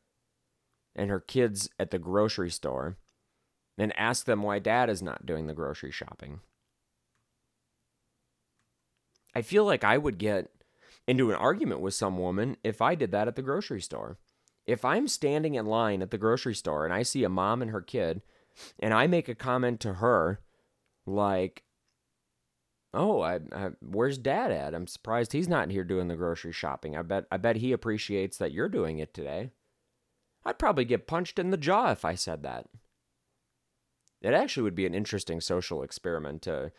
and 0.96 1.10
her 1.10 1.20
kids 1.20 1.68
at 1.78 1.92
the 1.92 1.98
grocery 1.98 2.50
store 2.50 2.96
and 3.78 3.96
ask 3.96 4.26
them 4.26 4.42
why 4.42 4.58
dad 4.58 4.90
is 4.90 5.00
not 5.00 5.26
doing 5.26 5.46
the 5.46 5.54
grocery 5.54 5.92
shopping? 5.92 6.40
I 9.34 9.42
feel 9.42 9.64
like 9.64 9.84
I 9.84 9.96
would 9.96 10.18
get 10.18 10.50
into 11.06 11.30
an 11.30 11.36
argument 11.36 11.80
with 11.80 11.94
some 11.94 12.18
woman 12.18 12.56
if 12.64 12.82
I 12.82 12.94
did 12.94 13.12
that 13.12 13.28
at 13.28 13.36
the 13.36 13.42
grocery 13.42 13.80
store. 13.80 14.18
If 14.66 14.84
I'm 14.84 15.06
standing 15.06 15.54
in 15.54 15.66
line 15.66 16.02
at 16.02 16.10
the 16.10 16.18
grocery 16.18 16.54
store 16.54 16.84
and 16.84 16.92
I 16.92 17.02
see 17.02 17.22
a 17.22 17.28
mom 17.28 17.62
and 17.62 17.70
her 17.70 17.80
kid, 17.80 18.22
and 18.78 18.92
I 18.92 19.06
make 19.06 19.28
a 19.28 19.34
comment 19.34 19.80
to 19.80 19.94
her 19.94 20.40
like, 21.06 21.62
"Oh, 22.92 23.20
I, 23.20 23.40
I, 23.52 23.70
where's 23.80 24.18
Dad 24.18 24.50
at? 24.50 24.74
I'm 24.74 24.86
surprised 24.86 25.32
he's 25.32 25.48
not 25.48 25.70
here 25.70 25.84
doing 25.84 26.08
the 26.08 26.16
grocery 26.16 26.52
shopping. 26.52 26.96
I 26.96 27.02
bet 27.02 27.26
I 27.30 27.36
bet 27.36 27.56
he 27.56 27.72
appreciates 27.72 28.38
that 28.38 28.52
you're 28.52 28.68
doing 28.68 28.98
it 28.98 29.14
today." 29.14 29.50
I'd 30.44 30.60
probably 30.60 30.84
get 30.84 31.08
punched 31.08 31.40
in 31.40 31.50
the 31.50 31.56
jaw 31.56 31.90
if 31.90 32.04
I 32.04 32.14
said 32.14 32.44
that. 32.44 32.68
It 34.22 34.32
actually 34.32 34.62
would 34.62 34.76
be 34.76 34.86
an 34.86 34.94
interesting 34.94 35.40
social 35.40 35.82
experiment 35.82 36.42
to 36.42 36.72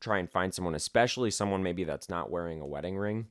try 0.00 0.18
and 0.18 0.28
find 0.30 0.52
someone, 0.52 0.74
especially 0.74 1.30
someone 1.30 1.62
maybe 1.62 1.84
that's 1.84 2.08
not 2.08 2.30
wearing 2.30 2.60
a 2.60 2.66
wedding 2.66 2.98
ring. 2.98 3.28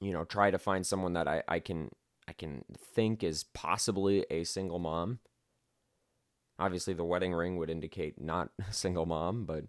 You 0.00 0.12
know, 0.12 0.24
try 0.24 0.50
to 0.50 0.58
find 0.58 0.86
someone 0.86 1.14
that 1.14 1.28
I, 1.28 1.42
I 1.48 1.58
can 1.60 1.90
I 2.28 2.32
can 2.32 2.64
think 2.78 3.22
is 3.22 3.44
possibly 3.44 4.24
a 4.30 4.44
single 4.44 4.78
mom. 4.78 5.20
Obviously, 6.58 6.94
the 6.94 7.04
wedding 7.04 7.32
ring 7.32 7.56
would 7.56 7.70
indicate 7.70 8.20
not 8.20 8.50
a 8.68 8.72
single 8.72 9.06
mom, 9.06 9.44
but 9.44 9.64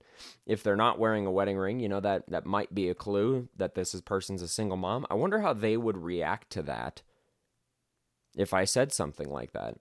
if 0.46 0.64
they're 0.64 0.76
not 0.76 1.00
wearing 1.00 1.26
a 1.26 1.32
wedding 1.32 1.58
ring, 1.58 1.80
you 1.80 1.90
know 1.90 2.00
that 2.00 2.30
that 2.30 2.46
might 2.46 2.74
be 2.74 2.90
a 2.90 2.96
clue 2.96 3.50
that 3.56 3.76
this 3.76 3.94
is 3.94 4.02
person's 4.02 4.42
a 4.42 4.48
single 4.48 4.78
mom. 4.78 5.06
I 5.10 5.16
wonder 5.16 5.42
how 5.42 5.54
they 5.54 5.78
would 5.78 5.98
react 5.98 6.50
to 6.52 6.64
that 6.64 7.02
if 8.36 8.54
I 8.54 8.66
said 8.66 8.92
something 8.92 9.30
like 9.30 9.54
that. 9.54 9.76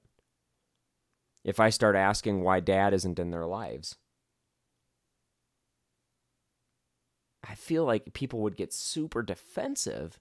If 1.44 1.60
I 1.60 1.68
start 1.68 1.94
asking 1.94 2.42
why 2.42 2.60
dad 2.60 2.94
isn't 2.94 3.18
in 3.18 3.30
their 3.30 3.46
lives. 3.46 3.96
I 7.46 7.54
feel 7.54 7.84
like 7.84 8.14
people 8.14 8.40
would 8.40 8.56
get 8.56 8.72
super 8.72 9.22
defensive 9.22 10.18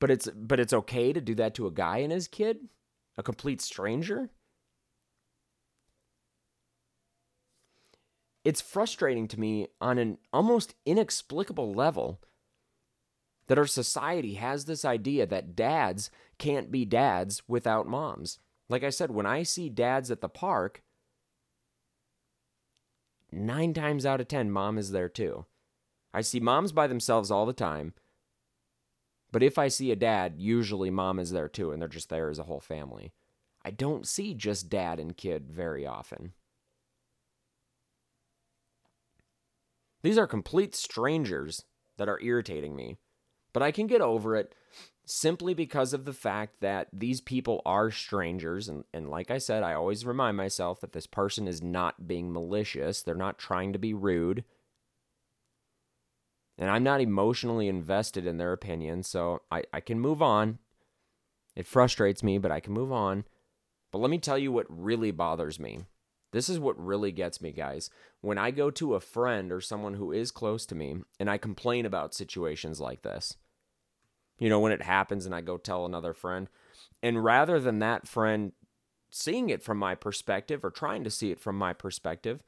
but 0.00 0.10
it's 0.10 0.28
but 0.34 0.58
it's 0.58 0.72
okay 0.72 1.12
to 1.12 1.20
do 1.20 1.34
that 1.36 1.54
to 1.54 1.66
a 1.66 1.70
guy 1.70 1.98
and 1.98 2.10
his 2.10 2.26
kid, 2.26 2.68
a 3.16 3.22
complete 3.22 3.60
stranger. 3.60 4.30
It's 8.42 8.62
frustrating 8.62 9.28
to 9.28 9.38
me 9.38 9.68
on 9.80 9.98
an 9.98 10.16
almost 10.32 10.74
inexplicable 10.86 11.74
level 11.74 12.20
that 13.48 13.58
our 13.58 13.66
society 13.66 14.34
has 14.34 14.64
this 14.64 14.84
idea 14.84 15.26
that 15.26 15.54
dads 15.54 16.10
can't 16.38 16.70
be 16.70 16.86
dads 16.86 17.42
without 17.46 17.86
moms. 17.86 18.38
Like 18.70 18.82
I 18.82 18.90
said, 18.90 19.10
when 19.10 19.26
I 19.26 19.42
see 19.42 19.68
dads 19.68 20.10
at 20.10 20.22
the 20.22 20.28
park, 20.28 20.82
nine 23.30 23.74
times 23.74 24.06
out 24.06 24.20
of 24.20 24.28
ten, 24.28 24.50
mom 24.50 24.78
is 24.78 24.92
there 24.92 25.08
too. 25.08 25.44
I 26.14 26.22
see 26.22 26.40
moms 26.40 26.72
by 26.72 26.86
themselves 26.86 27.30
all 27.30 27.44
the 27.44 27.52
time. 27.52 27.92
But 29.32 29.42
if 29.42 29.58
I 29.58 29.68
see 29.68 29.90
a 29.90 29.96
dad, 29.96 30.34
usually 30.38 30.90
mom 30.90 31.18
is 31.18 31.30
there 31.30 31.48
too, 31.48 31.70
and 31.70 31.80
they're 31.80 31.88
just 31.88 32.08
there 32.08 32.30
as 32.30 32.38
a 32.38 32.44
whole 32.44 32.60
family. 32.60 33.12
I 33.64 33.70
don't 33.70 34.06
see 34.06 34.34
just 34.34 34.68
dad 34.68 34.98
and 34.98 35.16
kid 35.16 35.50
very 35.50 35.86
often. 35.86 36.32
These 40.02 40.18
are 40.18 40.26
complete 40.26 40.74
strangers 40.74 41.64
that 41.98 42.08
are 42.08 42.20
irritating 42.20 42.74
me, 42.74 42.96
but 43.52 43.62
I 43.62 43.70
can 43.70 43.86
get 43.86 44.00
over 44.00 44.34
it 44.34 44.54
simply 45.04 45.52
because 45.52 45.92
of 45.92 46.04
the 46.04 46.12
fact 46.12 46.60
that 46.60 46.88
these 46.92 47.20
people 47.20 47.60
are 47.66 47.90
strangers. 47.90 48.68
And, 48.68 48.84
and 48.94 49.10
like 49.10 49.30
I 49.30 49.38
said, 49.38 49.62
I 49.62 49.74
always 49.74 50.06
remind 50.06 50.36
myself 50.36 50.80
that 50.80 50.92
this 50.92 51.06
person 51.06 51.46
is 51.46 51.62
not 51.62 52.06
being 52.06 52.32
malicious, 52.32 53.02
they're 53.02 53.14
not 53.14 53.38
trying 53.38 53.72
to 53.74 53.78
be 53.78 53.92
rude 53.92 54.44
and 56.60 56.70
I'm 56.70 56.84
not 56.84 57.00
emotionally 57.00 57.68
invested 57.68 58.26
in 58.26 58.36
their 58.36 58.52
opinion, 58.52 59.02
so 59.02 59.40
I, 59.50 59.64
I 59.72 59.80
can 59.80 59.98
move 59.98 60.20
on. 60.20 60.58
It 61.56 61.66
frustrates 61.66 62.22
me, 62.22 62.36
but 62.36 62.52
I 62.52 62.60
can 62.60 62.74
move 62.74 62.92
on. 62.92 63.24
But 63.90 63.98
let 63.98 64.10
me 64.10 64.18
tell 64.18 64.38
you 64.38 64.52
what 64.52 64.66
really 64.68 65.10
bothers 65.10 65.58
me. 65.58 65.80
This 66.32 66.48
is 66.48 66.60
what 66.60 66.78
really 66.78 67.10
gets 67.10 67.40
me, 67.40 67.50
guys. 67.50 67.90
When 68.20 68.38
I 68.38 68.50
go 68.50 68.70
to 68.72 68.94
a 68.94 69.00
friend 69.00 69.50
or 69.50 69.60
someone 69.60 69.94
who 69.94 70.12
is 70.12 70.30
close 70.30 70.66
to 70.66 70.74
me 70.74 70.98
and 71.18 71.28
I 71.30 71.38
complain 71.38 71.86
about 71.86 72.14
situations 72.14 72.78
like 72.78 73.02
this, 73.02 73.36
you 74.38 74.48
know, 74.48 74.60
when 74.60 74.70
it 74.70 74.82
happens 74.82 75.26
and 75.26 75.34
I 75.34 75.40
go 75.40 75.56
tell 75.56 75.86
another 75.86 76.12
friend, 76.12 76.48
and 77.02 77.24
rather 77.24 77.58
than 77.58 77.78
that 77.78 78.06
friend 78.06 78.52
seeing 79.10 79.50
it 79.50 79.62
from 79.62 79.78
my 79.78 79.94
perspective 79.94 80.62
or 80.62 80.70
trying 80.70 81.04
to 81.04 81.10
see 81.10 81.30
it 81.30 81.40
from 81.40 81.56
my 81.56 81.72
perspective, 81.72 82.42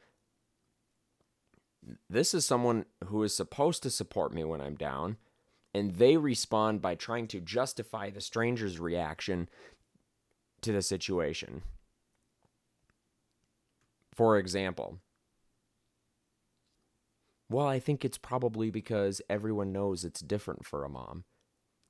this 2.08 2.34
is 2.34 2.46
someone 2.46 2.84
who 3.06 3.22
is 3.22 3.34
supposed 3.34 3.82
to 3.82 3.90
support 3.90 4.32
me 4.32 4.44
when 4.44 4.60
I'm 4.60 4.76
down, 4.76 5.16
and 5.74 5.92
they 5.92 6.16
respond 6.16 6.80
by 6.82 6.94
trying 6.94 7.26
to 7.28 7.40
justify 7.40 8.10
the 8.10 8.20
stranger's 8.20 8.78
reaction 8.78 9.48
to 10.60 10.72
the 10.72 10.82
situation. 10.82 11.62
For 14.14 14.38
example, 14.38 14.98
well, 17.48 17.66
I 17.66 17.80
think 17.80 18.04
it's 18.04 18.18
probably 18.18 18.70
because 18.70 19.20
everyone 19.28 19.72
knows 19.72 20.04
it's 20.04 20.20
different 20.20 20.64
for 20.64 20.84
a 20.84 20.88
mom. 20.88 21.24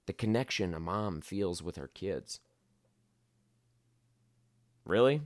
The 0.07 0.13
connection 0.13 0.75
a 0.75 0.81
mom 0.81 1.21
feels 1.21 1.63
with 1.63 1.77
her 1.77 1.89
kids. 1.89 2.41
Really? 4.85 5.23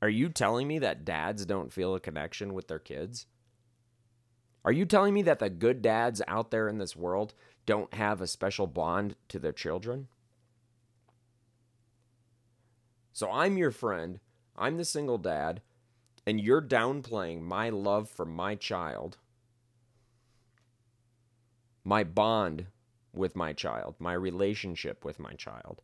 Are 0.00 0.08
you 0.08 0.28
telling 0.28 0.68
me 0.68 0.78
that 0.78 1.04
dads 1.04 1.44
don't 1.44 1.72
feel 1.72 1.94
a 1.94 2.00
connection 2.00 2.54
with 2.54 2.68
their 2.68 2.78
kids? 2.78 3.26
Are 4.64 4.72
you 4.72 4.84
telling 4.84 5.14
me 5.14 5.22
that 5.22 5.38
the 5.38 5.50
good 5.50 5.82
dads 5.82 6.22
out 6.28 6.50
there 6.50 6.68
in 6.68 6.78
this 6.78 6.94
world 6.94 7.34
don't 7.66 7.92
have 7.94 8.20
a 8.20 8.26
special 8.26 8.66
bond 8.66 9.16
to 9.28 9.38
their 9.38 9.52
children? 9.52 10.08
So 13.12 13.30
I'm 13.30 13.56
your 13.56 13.72
friend, 13.72 14.20
I'm 14.56 14.76
the 14.76 14.84
single 14.84 15.18
dad, 15.18 15.62
and 16.26 16.40
you're 16.40 16.62
downplaying 16.62 17.40
my 17.40 17.70
love 17.70 18.08
for 18.08 18.24
my 18.24 18.54
child, 18.54 19.16
my 21.82 22.04
bond 22.04 22.66
with 23.12 23.34
my 23.34 23.52
child, 23.52 23.96
my 23.98 24.12
relationship 24.12 25.04
with 25.04 25.18
my 25.18 25.32
child. 25.32 25.82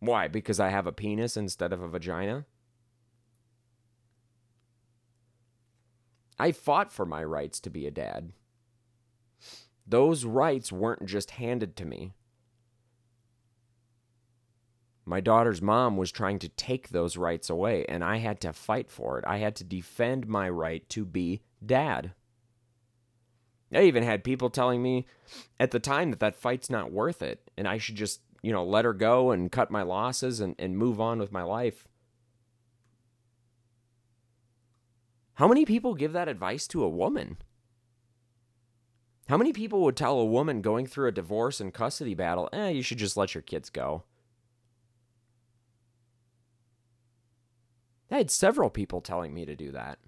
Why? 0.00 0.28
Because 0.28 0.58
I 0.58 0.70
have 0.70 0.86
a 0.86 0.92
penis 0.92 1.36
instead 1.36 1.72
of 1.72 1.82
a 1.82 1.88
vagina? 1.88 2.46
I 6.38 6.52
fought 6.52 6.90
for 6.90 7.04
my 7.04 7.22
rights 7.22 7.60
to 7.60 7.70
be 7.70 7.86
a 7.86 7.90
dad. 7.90 8.32
Those 9.86 10.24
rights 10.24 10.72
weren't 10.72 11.04
just 11.04 11.32
handed 11.32 11.76
to 11.76 11.84
me. 11.84 12.14
My 15.04 15.20
daughter's 15.20 15.60
mom 15.60 15.96
was 15.96 16.12
trying 16.12 16.38
to 16.38 16.48
take 16.48 16.88
those 16.88 17.16
rights 17.16 17.50
away, 17.50 17.84
and 17.86 18.02
I 18.02 18.18
had 18.18 18.40
to 18.42 18.52
fight 18.52 18.90
for 18.90 19.18
it. 19.18 19.24
I 19.26 19.38
had 19.38 19.56
to 19.56 19.64
defend 19.64 20.28
my 20.28 20.48
right 20.48 20.88
to 20.90 21.04
be 21.04 21.42
dad. 21.64 22.12
I 23.74 23.82
even 23.82 24.02
had 24.02 24.24
people 24.24 24.50
telling 24.50 24.82
me 24.82 25.06
at 25.58 25.72
the 25.72 25.80
time 25.80 26.10
that 26.10 26.20
that 26.20 26.36
fight's 26.36 26.70
not 26.70 26.92
worth 26.92 27.22
it, 27.22 27.50
and 27.56 27.68
I 27.68 27.78
should 27.78 27.96
just 27.96 28.20
you 28.42 28.52
know, 28.52 28.64
let 28.64 28.84
her 28.84 28.92
go 28.92 29.30
and 29.30 29.52
cut 29.52 29.70
my 29.70 29.82
losses 29.82 30.40
and, 30.40 30.54
and 30.58 30.76
move 30.76 31.00
on 31.00 31.18
with 31.18 31.32
my 31.32 31.42
life. 31.42 31.86
How 35.34 35.48
many 35.48 35.64
people 35.64 35.94
give 35.94 36.12
that 36.12 36.28
advice 36.28 36.66
to 36.68 36.82
a 36.82 36.88
woman? 36.88 37.38
How 39.28 39.36
many 39.36 39.52
people 39.52 39.82
would 39.82 39.96
tell 39.96 40.18
a 40.18 40.24
woman 40.24 40.60
going 40.60 40.86
through 40.86 41.08
a 41.08 41.12
divorce 41.12 41.60
and 41.60 41.72
custody 41.72 42.14
battle, 42.14 42.48
eh, 42.52 42.68
you 42.68 42.82
should 42.82 42.98
just 42.98 43.16
let 43.16 43.34
your 43.34 43.42
kids 43.42 43.70
go? 43.70 44.02
I 48.10 48.16
had 48.16 48.30
several 48.30 48.70
people 48.70 49.00
telling 49.00 49.32
me 49.32 49.46
to 49.46 49.54
do 49.54 49.70
that. 49.70 49.98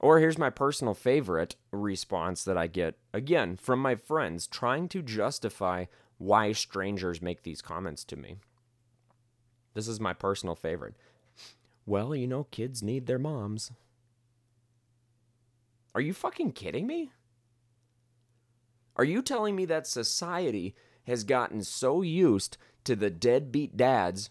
Or 0.00 0.18
here's 0.18 0.38
my 0.38 0.48
personal 0.48 0.94
favorite 0.94 1.56
response 1.70 2.42
that 2.44 2.56
I 2.56 2.66
get 2.66 2.96
again 3.12 3.56
from 3.56 3.80
my 3.80 3.94
friends 3.94 4.46
trying 4.46 4.88
to 4.88 5.02
justify 5.02 5.84
why 6.16 6.52
strangers 6.52 7.20
make 7.20 7.42
these 7.42 7.60
comments 7.60 8.02
to 8.04 8.16
me. 8.16 8.36
This 9.74 9.86
is 9.86 10.00
my 10.00 10.14
personal 10.14 10.54
favorite. 10.54 10.96
Well, 11.84 12.14
you 12.14 12.26
know, 12.26 12.44
kids 12.44 12.82
need 12.82 13.06
their 13.06 13.18
moms. 13.18 13.72
Are 15.94 16.00
you 16.00 16.14
fucking 16.14 16.52
kidding 16.52 16.86
me? 16.86 17.12
Are 18.96 19.04
you 19.04 19.22
telling 19.22 19.54
me 19.54 19.66
that 19.66 19.86
society 19.86 20.74
has 21.06 21.24
gotten 21.24 21.62
so 21.62 22.00
used 22.00 22.56
to 22.84 22.96
the 22.96 23.10
deadbeat 23.10 23.76
dads 23.76 24.30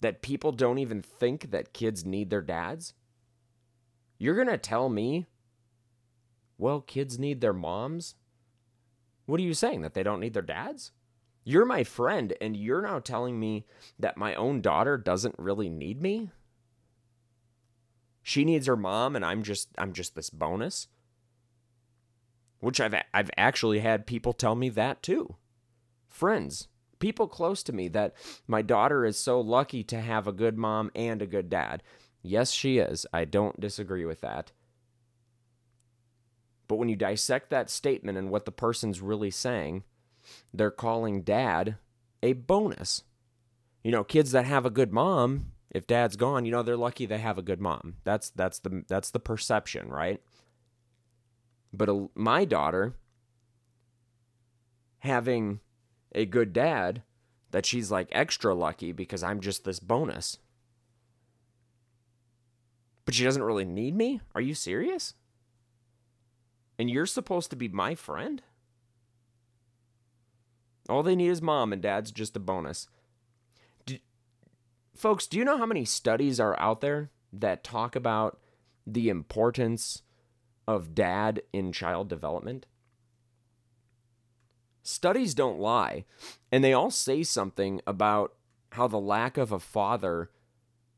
that 0.00 0.22
people 0.22 0.52
don't 0.52 0.78
even 0.78 1.02
think 1.02 1.50
that 1.50 1.74
kids 1.74 2.06
need 2.06 2.30
their 2.30 2.42
dads? 2.42 2.94
You're 4.22 4.36
going 4.36 4.46
to 4.46 4.56
tell 4.56 4.88
me, 4.88 5.26
well, 6.56 6.80
kids 6.80 7.18
need 7.18 7.40
their 7.40 7.52
moms? 7.52 8.14
What 9.26 9.40
are 9.40 9.42
you 9.42 9.52
saying? 9.52 9.82
That 9.82 9.94
they 9.94 10.04
don't 10.04 10.20
need 10.20 10.32
their 10.32 10.42
dads? 10.42 10.92
You're 11.42 11.64
my 11.64 11.82
friend, 11.82 12.32
and 12.40 12.56
you're 12.56 12.82
now 12.82 13.00
telling 13.00 13.40
me 13.40 13.66
that 13.98 14.16
my 14.16 14.36
own 14.36 14.60
daughter 14.60 14.96
doesn't 14.96 15.34
really 15.38 15.68
need 15.68 16.00
me? 16.00 16.30
She 18.22 18.44
needs 18.44 18.68
her 18.68 18.76
mom, 18.76 19.16
and 19.16 19.24
I'm 19.24 19.42
just 19.42 19.70
I'm 19.76 19.92
just 19.92 20.14
this 20.14 20.30
bonus. 20.30 20.86
Which 22.60 22.80
I've 22.80 22.94
I've 23.12 23.30
actually 23.36 23.80
had 23.80 24.06
people 24.06 24.32
tell 24.34 24.54
me 24.54 24.68
that 24.68 25.02
too. 25.02 25.34
Friends, 26.08 26.68
people 27.00 27.26
close 27.26 27.64
to 27.64 27.72
me 27.72 27.88
that 27.88 28.14
my 28.46 28.62
daughter 28.62 29.04
is 29.04 29.18
so 29.18 29.40
lucky 29.40 29.82
to 29.82 30.00
have 30.00 30.28
a 30.28 30.32
good 30.32 30.56
mom 30.56 30.92
and 30.94 31.20
a 31.20 31.26
good 31.26 31.50
dad. 31.50 31.82
Yes, 32.22 32.52
she 32.52 32.78
is. 32.78 33.06
I 33.12 33.24
don't 33.24 33.60
disagree 33.60 34.04
with 34.04 34.20
that. 34.20 34.52
But 36.68 36.76
when 36.76 36.88
you 36.88 36.96
dissect 36.96 37.50
that 37.50 37.68
statement 37.68 38.16
and 38.16 38.30
what 38.30 38.44
the 38.44 38.52
person's 38.52 39.00
really 39.00 39.30
saying, 39.30 39.82
they're 40.54 40.70
calling 40.70 41.22
dad 41.22 41.76
a 42.22 42.32
bonus. 42.32 43.02
You 43.82 43.90
know, 43.90 44.04
kids 44.04 44.30
that 44.32 44.44
have 44.44 44.64
a 44.64 44.70
good 44.70 44.92
mom, 44.92 45.52
if 45.70 45.86
dad's 45.86 46.16
gone, 46.16 46.44
you 46.44 46.52
know, 46.52 46.62
they're 46.62 46.76
lucky 46.76 47.04
they 47.04 47.18
have 47.18 47.38
a 47.38 47.42
good 47.42 47.60
mom. 47.60 47.96
That's 48.04 48.30
that's 48.30 48.60
the 48.60 48.84
that's 48.88 49.10
the 49.10 49.18
perception, 49.18 49.88
right? 49.88 50.22
But 51.72 51.88
a, 51.88 52.08
my 52.14 52.44
daughter 52.44 52.94
having 55.00 55.60
a 56.14 56.24
good 56.24 56.52
dad 56.52 57.02
that 57.50 57.66
she's 57.66 57.90
like 57.90 58.08
extra 58.12 58.54
lucky 58.54 58.92
because 58.92 59.22
I'm 59.22 59.40
just 59.40 59.64
this 59.64 59.80
bonus. 59.80 60.38
But 63.04 63.14
she 63.14 63.24
doesn't 63.24 63.42
really 63.42 63.64
need 63.64 63.94
me? 63.94 64.20
Are 64.34 64.40
you 64.40 64.54
serious? 64.54 65.14
And 66.78 66.88
you're 66.90 67.06
supposed 67.06 67.50
to 67.50 67.56
be 67.56 67.68
my 67.68 67.94
friend? 67.94 68.42
All 70.88 71.02
they 71.02 71.16
need 71.16 71.28
is 71.28 71.42
mom, 71.42 71.72
and 71.72 71.82
dad's 71.82 72.10
just 72.10 72.36
a 72.36 72.40
bonus. 72.40 72.88
Do, 73.86 73.98
folks, 74.94 75.26
do 75.26 75.38
you 75.38 75.44
know 75.44 75.58
how 75.58 75.66
many 75.66 75.84
studies 75.84 76.40
are 76.40 76.58
out 76.58 76.80
there 76.80 77.10
that 77.32 77.64
talk 77.64 77.94
about 77.94 78.40
the 78.86 79.08
importance 79.08 80.02
of 80.66 80.94
dad 80.94 81.42
in 81.52 81.72
child 81.72 82.08
development? 82.08 82.66
Studies 84.82 85.34
don't 85.34 85.60
lie, 85.60 86.04
and 86.50 86.64
they 86.64 86.72
all 86.72 86.90
say 86.90 87.22
something 87.22 87.80
about 87.86 88.34
how 88.72 88.88
the 88.88 88.98
lack 88.98 89.36
of 89.36 89.52
a 89.52 89.60
father 89.60 90.30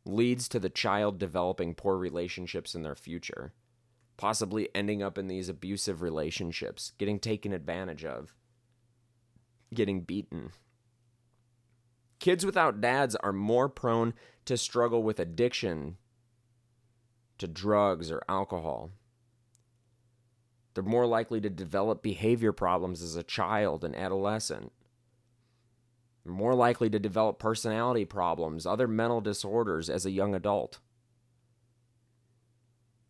leads 0.04 0.48
to 0.48 0.58
the 0.58 0.68
child 0.68 1.18
developing 1.18 1.74
poor 1.74 1.96
relationships 1.96 2.74
in 2.74 2.82
their 2.82 2.94
future, 2.94 3.52
possibly 4.16 4.68
ending 4.74 5.02
up 5.02 5.16
in 5.18 5.28
these 5.28 5.48
abusive 5.48 6.02
relationships, 6.02 6.92
getting 6.98 7.18
taken 7.18 7.52
advantage 7.52 8.04
of, 8.04 8.34
getting 9.72 10.02
beaten. 10.02 10.50
Kids 12.20 12.46
without 12.46 12.80
dads 12.80 13.16
are 13.16 13.32
more 13.32 13.68
prone 13.68 14.14
to 14.44 14.56
struggle 14.56 15.02
with 15.02 15.18
addiction 15.18 15.96
to 17.38 17.46
drugs 17.46 18.10
or 18.10 18.22
alcohol. 18.28 18.90
They're 20.74 20.84
more 20.84 21.06
likely 21.06 21.40
to 21.40 21.50
develop 21.50 22.02
behavior 22.02 22.52
problems 22.52 23.02
as 23.02 23.16
a 23.16 23.22
child 23.22 23.84
and 23.84 23.94
adolescent. 23.94 24.72
More 26.24 26.54
likely 26.54 26.88
to 26.90 26.98
develop 26.98 27.38
personality 27.38 28.04
problems, 28.04 28.66
other 28.66 28.88
mental 28.88 29.20
disorders 29.20 29.90
as 29.90 30.06
a 30.06 30.10
young 30.10 30.34
adult. 30.34 30.78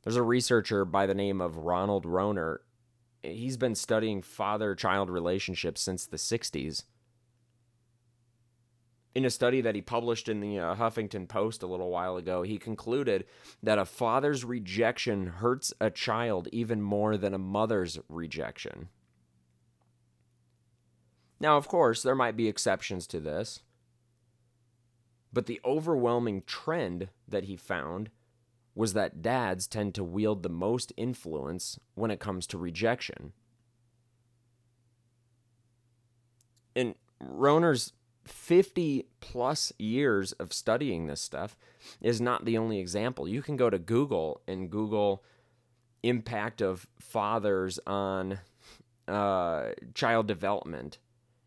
There's 0.03 0.17
a 0.17 0.23
researcher 0.23 0.85
by 0.85 1.07
the 1.07 1.15
name 1.15 1.41
of 1.41 1.59
Ronald 1.59 2.05
Rohner. 2.05 2.59
He's 3.23 3.57
been 3.57 3.75
studying 3.75 4.21
father 4.21 4.75
child 4.75 5.09
relationships 5.09 5.81
since 5.81 6.07
the 6.07 6.17
60s 6.17 6.85
in 9.15 9.25
a 9.25 9.31
study 9.31 9.61
that 9.61 9.75
he 9.75 9.81
published 9.81 10.29
in 10.29 10.41
the 10.41 10.59
uh, 10.59 10.75
Huffington 10.75 11.29
Post 11.29 11.63
a 11.63 11.67
little 11.67 11.91
while 11.91 12.17
ago, 12.17 12.43
he 12.43 12.59
concluded 12.59 13.25
that 13.63 13.79
a 13.79 13.85
father's 13.85 14.45
rejection 14.45 15.27
hurts 15.27 15.73
a 15.81 15.91
child 15.91 16.49
even 16.53 16.83
more 16.83 17.17
than 17.17 17.33
a 17.33 17.39
mother's 17.39 17.99
rejection. 18.09 18.89
Now, 21.41 21.57
of 21.57 21.69
course, 21.69 22.03
there 22.03 22.15
might 22.15 22.37
be 22.37 22.49
exceptions 22.49 23.07
to 23.09 23.21
this, 23.21 23.61
but 25.33 25.47
the 25.47 25.61
overwhelming 25.65 26.43
trend 26.47 27.09
that 27.29 27.45
he 27.45 27.57
found 27.57 28.11
was 28.75 28.93
that 28.93 29.23
dads 29.23 29.67
tend 29.67 29.95
to 29.95 30.05
wield 30.05 30.43
the 30.43 30.49
most 30.49 30.93
influence 30.97 31.79
when 31.95 32.11
it 32.11 32.21
comes 32.21 32.47
to 32.49 32.59
rejection. 32.59 33.33
And 36.75 36.95
Rohner's 37.23 37.93
50 38.25 39.07
plus 39.21 39.73
years 39.79 40.33
of 40.33 40.53
studying 40.53 41.07
this 41.07 41.21
stuff 41.21 41.57
is 42.01 42.21
not 42.21 42.45
the 42.45 42.59
only 42.59 42.79
example. 42.79 43.29
You 43.29 43.43
can 43.43 43.57
go 43.57 43.71
to 43.71 43.79
Google 43.79 44.41
and 44.49 44.71
Google 44.71 45.23
impact 46.03 46.61
of 46.61 46.87
fathers 46.99 47.79
on 47.87 48.41
uh, 49.07 49.69
child 49.95 50.27
development, 50.27 50.99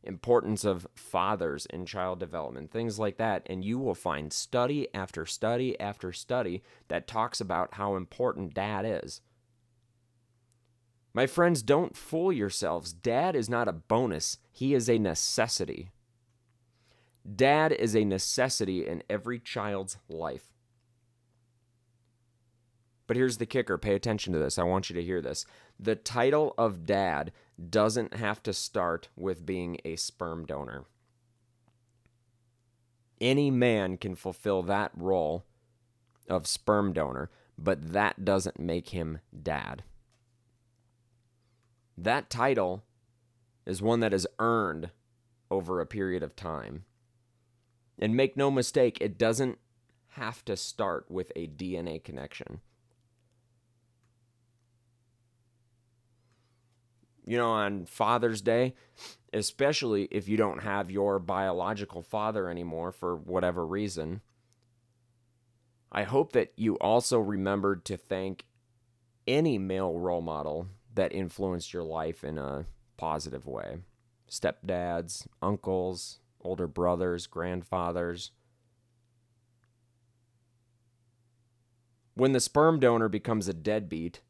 importance 0.07 0.63
of 0.63 0.87
fathers 0.95 1.65
in 1.67 1.85
child 1.85 2.19
development, 2.19 2.71
things 2.71 2.97
like 2.97 3.17
that. 3.17 3.43
And 3.47 3.63
you 3.63 3.77
will 3.77 3.95
find 3.95 4.31
study 4.31 4.87
after 4.93 5.25
study 5.25 5.79
after 5.79 6.11
study 6.11 6.63
that 6.87 7.07
talks 7.07 7.41
about 7.41 7.75
how 7.75 7.95
important 7.95 8.53
dad 8.53 8.85
is. 8.85 9.21
My 11.13 11.25
friends, 11.25 11.61
don't 11.61 11.95
fool 11.95 12.31
yourselves. 12.31 12.93
Dad 12.93 13.35
is 13.35 13.49
not 13.49 13.67
a 13.67 13.73
bonus, 13.73 14.37
he 14.51 14.73
is 14.73 14.89
a 14.89 14.99
necessity. 14.99 15.89
Dad 17.35 17.71
is 17.71 17.95
a 17.95 18.05
necessity 18.05 18.87
in 18.87 19.03
every 19.09 19.39
child's 19.39 19.97
life. 20.07 20.53
But 23.07 23.17
here's 23.17 23.37
the 23.37 23.45
kicker 23.45 23.77
pay 23.77 23.95
attention 23.95 24.33
to 24.33 24.39
this. 24.39 24.59
I 24.59 24.63
want 24.63 24.89
you 24.89 24.95
to 24.95 25.03
hear 25.03 25.21
this. 25.21 25.45
The 25.79 25.95
title 25.95 26.53
of 26.57 26.85
dad 26.85 27.31
doesn't 27.69 28.15
have 28.15 28.43
to 28.43 28.53
start 28.53 29.09
with 29.15 29.45
being 29.45 29.77
a 29.83 29.95
sperm 29.95 30.45
donor. 30.45 30.85
Any 33.19 33.49
man 33.49 33.97
can 33.97 34.15
fulfill 34.15 34.61
that 34.63 34.91
role 34.95 35.43
of 36.29 36.45
sperm 36.45 36.93
donor, 36.93 37.31
but 37.57 37.93
that 37.93 38.23
doesn't 38.23 38.59
make 38.59 38.89
him 38.89 39.19
dad. 39.41 39.83
That 41.97 42.29
title 42.29 42.83
is 43.65 43.81
one 43.81 44.01
that 44.01 44.13
is 44.13 44.27
earned 44.37 44.91
over 45.49 45.79
a 45.79 45.85
period 45.85 46.21
of 46.21 46.35
time. 46.35 46.85
And 47.97 48.15
make 48.15 48.37
no 48.37 48.51
mistake, 48.51 48.99
it 49.01 49.17
doesn't 49.17 49.57
have 50.09 50.45
to 50.45 50.55
start 50.55 51.09
with 51.09 51.31
a 51.35 51.47
DNA 51.47 52.03
connection. 52.03 52.61
You 57.27 57.37
know, 57.37 57.51
on 57.51 57.85
Father's 57.85 58.41
Day, 58.41 58.73
especially 59.33 60.07
if 60.11 60.29
you 60.29 60.37
don't 60.37 60.63
have 60.63 60.89
your 60.89 61.19
biological 61.19 62.01
father 62.01 62.49
anymore 62.49 62.93
for 62.93 63.17
whatever 63.17 63.67
reason, 63.67 64.21
I 65.91 66.03
hope 66.03 66.31
that 66.31 66.53
you 66.55 66.75
also 66.75 67.19
remembered 67.19 67.83
to 67.85 67.97
thank 67.97 68.45
any 69.27 69.57
male 69.57 69.99
role 69.99 70.21
model 70.21 70.67
that 70.95 71.11
influenced 71.11 71.73
your 71.73 71.83
life 71.83 72.23
in 72.23 72.37
a 72.37 72.65
positive 72.95 73.45
way 73.45 73.79
stepdads, 74.29 75.27
uncles, 75.41 76.19
older 76.41 76.67
brothers, 76.67 77.27
grandfathers. 77.27 78.31
When 82.13 82.31
the 82.31 82.39
sperm 82.39 82.79
donor 82.79 83.09
becomes 83.09 83.49
a 83.49 83.53
deadbeat 83.53 84.21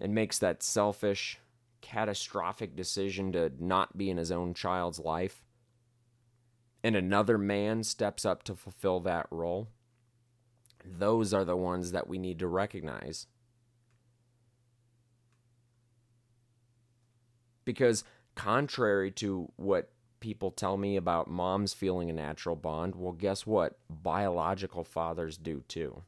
and 0.00 0.14
makes 0.14 0.38
that 0.38 0.62
selfish, 0.62 1.38
catastrophic 1.80 2.76
decision 2.76 3.32
to 3.32 3.52
not 3.58 3.96
be 3.96 4.10
in 4.10 4.16
his 4.16 4.30
own 4.30 4.54
child's 4.54 4.98
life, 4.98 5.44
and 6.82 6.94
another 6.94 7.38
man 7.38 7.82
steps 7.82 8.24
up 8.24 8.42
to 8.44 8.54
fulfill 8.54 9.00
that 9.00 9.26
role, 9.30 9.68
those 10.84 11.34
are 11.34 11.44
the 11.44 11.56
ones 11.56 11.92
that 11.92 12.08
we 12.08 12.18
need 12.18 12.38
to 12.38 12.46
recognize. 12.46 13.26
Because, 17.64 18.04
contrary 18.34 19.10
to 19.12 19.52
what 19.56 19.90
people 20.20 20.50
tell 20.50 20.76
me 20.76 20.96
about 20.96 21.30
moms 21.30 21.74
feeling 21.74 22.10
a 22.10 22.12
natural 22.12 22.56
bond. 22.56 22.94
Well, 22.94 23.12
guess 23.12 23.46
what? 23.46 23.78
Biological 23.90 24.84
fathers 24.84 25.36
do 25.36 25.62
too. 25.68 26.02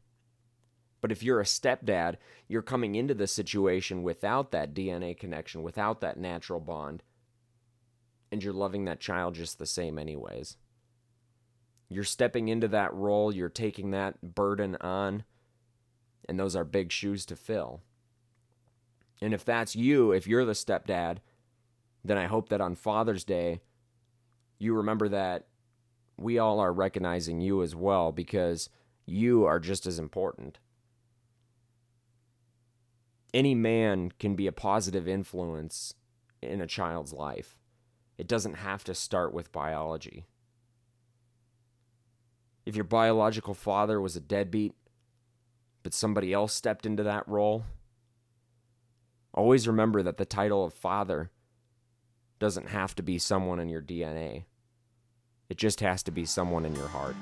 But 1.01 1.13
if 1.13 1.23
you're 1.23 1.41
a 1.41 1.45
stepdad, 1.45 2.17
you're 2.49 2.63
coming 2.63 2.95
into 2.95 3.15
the 3.15 3.27
situation 3.27 4.03
without 4.03 4.51
that 4.51 4.75
DNA 4.75 5.17
connection, 5.17 5.63
without 5.63 6.01
that 6.01 6.19
natural 6.19 6.61
bond, 6.61 7.03
and 8.31 8.43
you're 8.43 8.53
loving 8.53 8.85
that 8.85 9.01
child 9.01 9.35
just 9.35 9.59
the 9.59 9.67
same, 9.67 9.99
anyways. 9.99 10.57
You're 11.89 12.05
stepping 12.05 12.49
into 12.49 12.69
that 12.69 12.95
role, 12.95 13.35
you're 13.35 13.49
taking 13.49 13.91
that 13.91 14.35
burden 14.35 14.77
on, 14.81 15.25
and 16.29 16.39
those 16.39 16.55
are 16.55 16.65
big 16.65 16.93
shoes 16.93 17.27
to 17.27 17.37
fill. 17.37 17.81
And 19.21 19.35
if 19.35 19.45
that's 19.45 19.75
you, 19.75 20.13
if 20.13 20.27
you're 20.27 20.45
the 20.45 20.53
stepdad, 20.53 21.19
then 22.05 22.17
I 22.17 22.27
hope 22.27 22.49
that 22.49 22.61
on 22.61 22.75
Father's 22.75 23.25
Day, 23.25 23.61
you 24.59 24.75
remember 24.75 25.09
that 25.09 25.47
we 26.17 26.39
all 26.39 26.61
are 26.61 26.73
recognizing 26.73 27.41
you 27.41 27.63
as 27.63 27.75
well 27.75 28.13
because 28.13 28.69
you 29.07 29.45
are 29.45 29.59
just 29.59 29.87
as 29.87 29.99
important. 29.99 30.59
Any 33.33 33.55
man 33.55 34.13
can 34.19 34.35
be 34.35 34.47
a 34.47 34.53
positive 34.53 35.07
influence 35.07 35.95
in 36.43 36.61
a 36.61 36.67
child's 36.67 37.13
life. 37.13 37.57
It 38.19 38.27
doesn't 38.27 38.55
have 38.55 38.85
to 38.85 38.95
start 38.95 39.33
with 39.33 39.53
biology. 39.53 40.27
If 42.67 42.75
your 42.77 42.85
biological 42.85 43.55
father 43.55 44.01
was 44.01 44.17
a 44.17 44.21
deadbeat, 44.21 44.75
but 45.83 45.95
somebody 45.95 46.33
else 46.33 46.53
stepped 46.53 46.85
into 46.85 47.03
that 47.05 47.27
role, 47.27 47.65
always 49.33 49.67
remember 49.67 50.03
that 50.03 50.19
the 50.19 50.27
title 50.27 50.65
of 50.65 50.75
father 50.75 51.31
doesn't 52.39 52.69
have 52.69 52.95
to 52.97 53.03
be 53.03 53.19
someone 53.19 53.61
in 53.61 53.69
your 53.69 53.83
DNA. 53.83 54.45
It 55.49 55.57
just 55.57 55.81
has 55.81 56.03
to 56.05 56.11
be 56.11 56.25
someone 56.25 56.65
in 56.65 56.75
your 56.75 56.89
heart. 56.89 57.17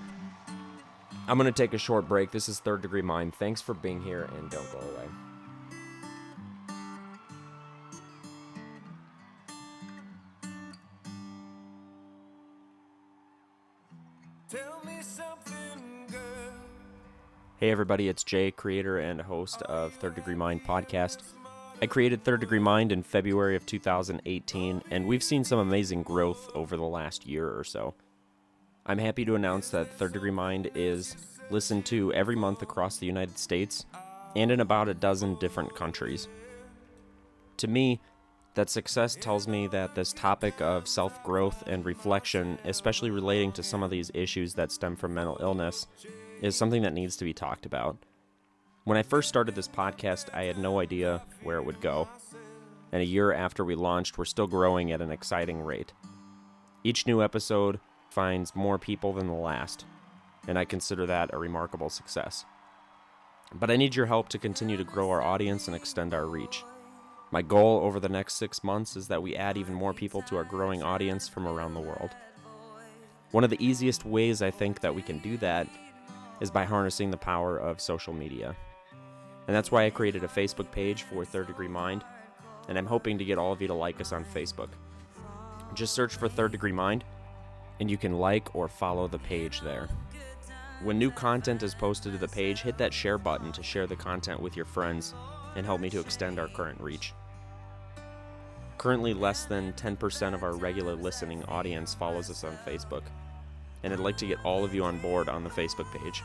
I'm 1.29 1.39
going 1.39 1.53
to 1.53 1.63
take 1.63 1.75
a 1.75 1.79
short 1.79 2.09
break. 2.09 2.31
This 2.31 2.49
is 2.49 2.61
Third 2.61 2.83
Degree 2.83 3.03
Mind. 3.03 3.35
Thanks 3.35 3.61
for 3.61 3.75
being 3.75 4.01
here 4.01 4.29
and 4.37 4.51
don't 4.51 4.73
go 4.73 4.79
away. 4.79 5.28
Hey, 17.61 17.73
everybody, 17.73 18.09
it's 18.09 18.23
Jay, 18.23 18.53
creator 18.53 19.01
and 19.01 19.21
host 19.21 19.63
of 19.63 19.93
Third 19.95 20.15
Degree 20.15 20.37
Mind 20.37 20.65
podcast. 20.65 21.23
I 21.83 21.87
created 21.87 22.23
Third 22.23 22.39
Degree 22.39 22.61
Mind 22.61 22.93
in 22.93 23.03
February 23.03 23.57
of 23.57 23.67
2018, 23.67 24.85
and 24.93 25.07
we've 25.09 25.25
seen 25.25 25.43
some 25.43 25.59
amazing 25.59 26.05
growth 26.05 26.53
over 26.55 26.77
the 26.77 26.85
last 26.85 27.27
year 27.27 27.49
or 27.49 27.65
so. 27.65 27.95
I'm 28.87 28.99
happy 28.99 29.25
to 29.25 29.35
announce 29.35 29.71
that 29.71 29.93
Third 29.93 30.13
Degree 30.13 30.31
Mind 30.31 30.71
is 30.77 31.17
listened 31.51 31.85
to 31.87 32.13
every 32.13 32.37
month 32.37 32.63
across 32.63 32.99
the 32.99 33.07
United 33.07 33.37
States 33.37 33.87
and 34.37 34.53
in 34.53 34.61
about 34.61 34.89
a 34.89 34.95
dozen 34.95 35.35
different 35.41 35.75
countries. 35.75 36.29
To 37.57 37.67
me, 37.67 38.01
that 38.55 38.71
success 38.71 39.17
tells 39.17 39.49
me 39.49 39.67
that 39.67 39.97
this 39.97 40.13
topic 40.13 40.61
of 40.61 40.87
self 40.87 41.25
growth 41.25 41.65
and 41.67 41.85
reflection, 41.85 42.57
especially 42.65 43.11
relating 43.11 43.51
to 43.51 43.65
some 43.65 43.83
of 43.83 43.91
these 43.91 44.13
issues 44.15 44.55
that 44.55 44.71
stem 44.71 44.95
from 44.95 45.15
mental 45.15 45.39
illness, 45.41 45.89
is 46.43 46.57
something 46.57 46.83
that 46.83 46.93
needs 46.93 47.17
to 47.17 47.25
be 47.25 47.33
talked 47.33 47.67
about. 47.67 47.97
When 48.85 48.97
I 48.97 49.03
first 49.03 49.29
started 49.29 49.55
this 49.55 49.69
podcast, 49.69 50.33
I 50.33 50.45
had 50.45 50.59
no 50.59 50.81
idea 50.81 51.23
where 51.43 51.59
it 51.59 51.65
would 51.65 51.81
go. 51.81 52.09
And 52.93 53.03
a 53.03 53.07
year 53.07 53.33
after 53.33 53.65
we 53.65 53.75
launched, 53.75 54.17
we're 54.17 54.25
still 54.25 54.47
growing 54.47 54.93
at 54.93 55.03
an 55.03 55.11
exciting 55.11 55.61
rate. 55.61 55.93
Each 56.85 57.07
new 57.07 57.23
episode 57.23 57.81
finds 58.09 58.57
more 58.57 58.79
people 58.79 59.13
than 59.13 59.27
the 59.27 59.35
last, 59.35 59.85
and 60.47 60.59
I 60.59 60.65
consider 60.65 61.07
that 61.07 61.35
a 61.35 61.39
remarkable 61.39 61.91
success. 61.91 62.47
But 63.53 63.71
I 63.71 63.77
need 63.77 63.95
your 63.95 64.07
help 64.07 64.29
to 64.31 64.39
continue 64.39 64.77
to 64.77 64.85
grow 64.85 65.11
our 65.11 65.23
audience 65.23 65.67
and 65.67 65.77
extend 65.77 66.15
our 66.15 66.27
reach. 66.27 66.65
My 67.31 67.43
goal 67.43 67.81
over 67.83 68.01
the 68.01 68.09
next 68.09 68.35
six 68.35 68.65
months 68.65 68.97
is 68.97 69.09
that 69.09 69.23
we 69.23 69.37
add 69.37 69.59
even 69.59 69.75
more 69.75 69.93
people 69.93 70.23
to 70.23 70.37
our 70.37 70.45
growing 70.45 70.83
audience 70.83 71.29
from 71.29 71.47
around 71.47 71.75
the 71.75 71.81
world. 71.81 72.11
One 73.33 73.45
of 73.45 73.51
the 73.51 73.63
easiest 73.63 74.07
ways 74.07 74.41
I 74.41 74.51
think 74.51 74.81
that 74.81 74.95
we 74.95 75.03
can 75.03 75.19
do 75.19 75.37
that 75.39 75.69
is 76.41 76.51
by 76.51 76.65
harnessing 76.65 77.11
the 77.11 77.17
power 77.17 77.59
of 77.59 77.81
social 77.81 78.13
media. 78.13 78.57
And 79.47 79.57
that's 79.57 79.73
why 79.73 79.87
I 79.87 79.91
created 79.91 80.25
a 80.25 80.29
Facebook 80.29 80.71
page 80.71 81.03
for 81.03 81.25
Third 81.25 81.47
Degree 81.47 81.69
Mind, 81.69 82.05
and 82.69 82.77
I'm 82.77 82.87
hoping 82.87 83.19
to 83.19 83.25
get 83.25 83.39
all 83.39 83.53
of 83.53 83.63
you 83.63 83.69
to 83.69 83.75
like 83.75 84.01
us 84.01 84.13
on 84.13 84.25
Facebook. 84.25 84.69
Just 85.75 85.95
search 85.95 86.17
for 86.17 86.29
Third 86.29 86.53
Degree 86.53 86.73
Mind, 86.73 87.05
and 87.81 87.91
you 87.91 87.97
can 87.97 88.19
like 88.19 88.55
or 88.55 88.69
follow 88.69 89.09
the 89.09 89.19
page 89.19 89.61
there. 89.61 89.89
When 90.83 90.99
new 90.99 91.11
content 91.11 91.63
is 91.63 91.75
posted 91.75 92.13
to 92.13 92.19
the 92.19 92.29
page, 92.29 92.63
hit 92.63 92.79
that 92.79 92.95
share 92.95 93.19
button 93.19 93.51
to 93.53 93.63
share 93.63 93.87
the 93.87 93.97
content 93.97 94.41
with 94.41 94.55
your 94.55 94.65
friends 94.65 95.15
and 95.57 95.67
help 95.67 95.81
me 95.81 95.91
to 95.91 96.01
extend 96.01 96.39
our 96.39 96.49
current 96.49 96.81
reach. 96.81 97.13
Currently, 98.77 99.13
less 99.15 99.45
than 99.45 99.73
10% 99.73 100.35
of 100.35 100.45
our 100.45 100.53
regular 100.53 100.95
listening 100.95 101.43
audience 101.47 101.95
follows 101.95 102.31
us 102.31 102.45
on 102.45 102.57
Facebook, 102.65 103.03
and 103.83 103.93
I'd 103.93 104.01
like 104.01 104.17
to 104.19 104.27
get 104.27 104.45
all 104.45 104.65
of 104.65 104.75
you 104.75 104.85
on 104.85 104.99
board 104.99 105.29
on 105.29 105.45
the 105.45 105.51
Facebook 105.51 105.91
page. 105.93 106.23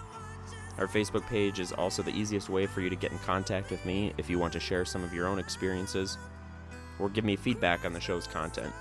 Our 0.77 0.87
Facebook 0.87 1.25
page 1.27 1.59
is 1.59 1.71
also 1.71 2.01
the 2.01 2.17
easiest 2.17 2.49
way 2.49 2.65
for 2.65 2.81
you 2.81 2.89
to 2.89 2.95
get 2.95 3.11
in 3.11 3.19
contact 3.19 3.69
with 3.69 3.85
me 3.85 4.13
if 4.17 4.29
you 4.29 4.39
want 4.39 4.53
to 4.53 4.59
share 4.59 4.85
some 4.85 5.03
of 5.03 5.13
your 5.13 5.27
own 5.27 5.37
experiences 5.39 6.17
or 6.99 7.09
give 7.09 7.23
me 7.23 7.35
feedback 7.35 7.85
on 7.85 7.93
the 7.93 7.99
show's 7.99 8.27
content. 8.27 8.73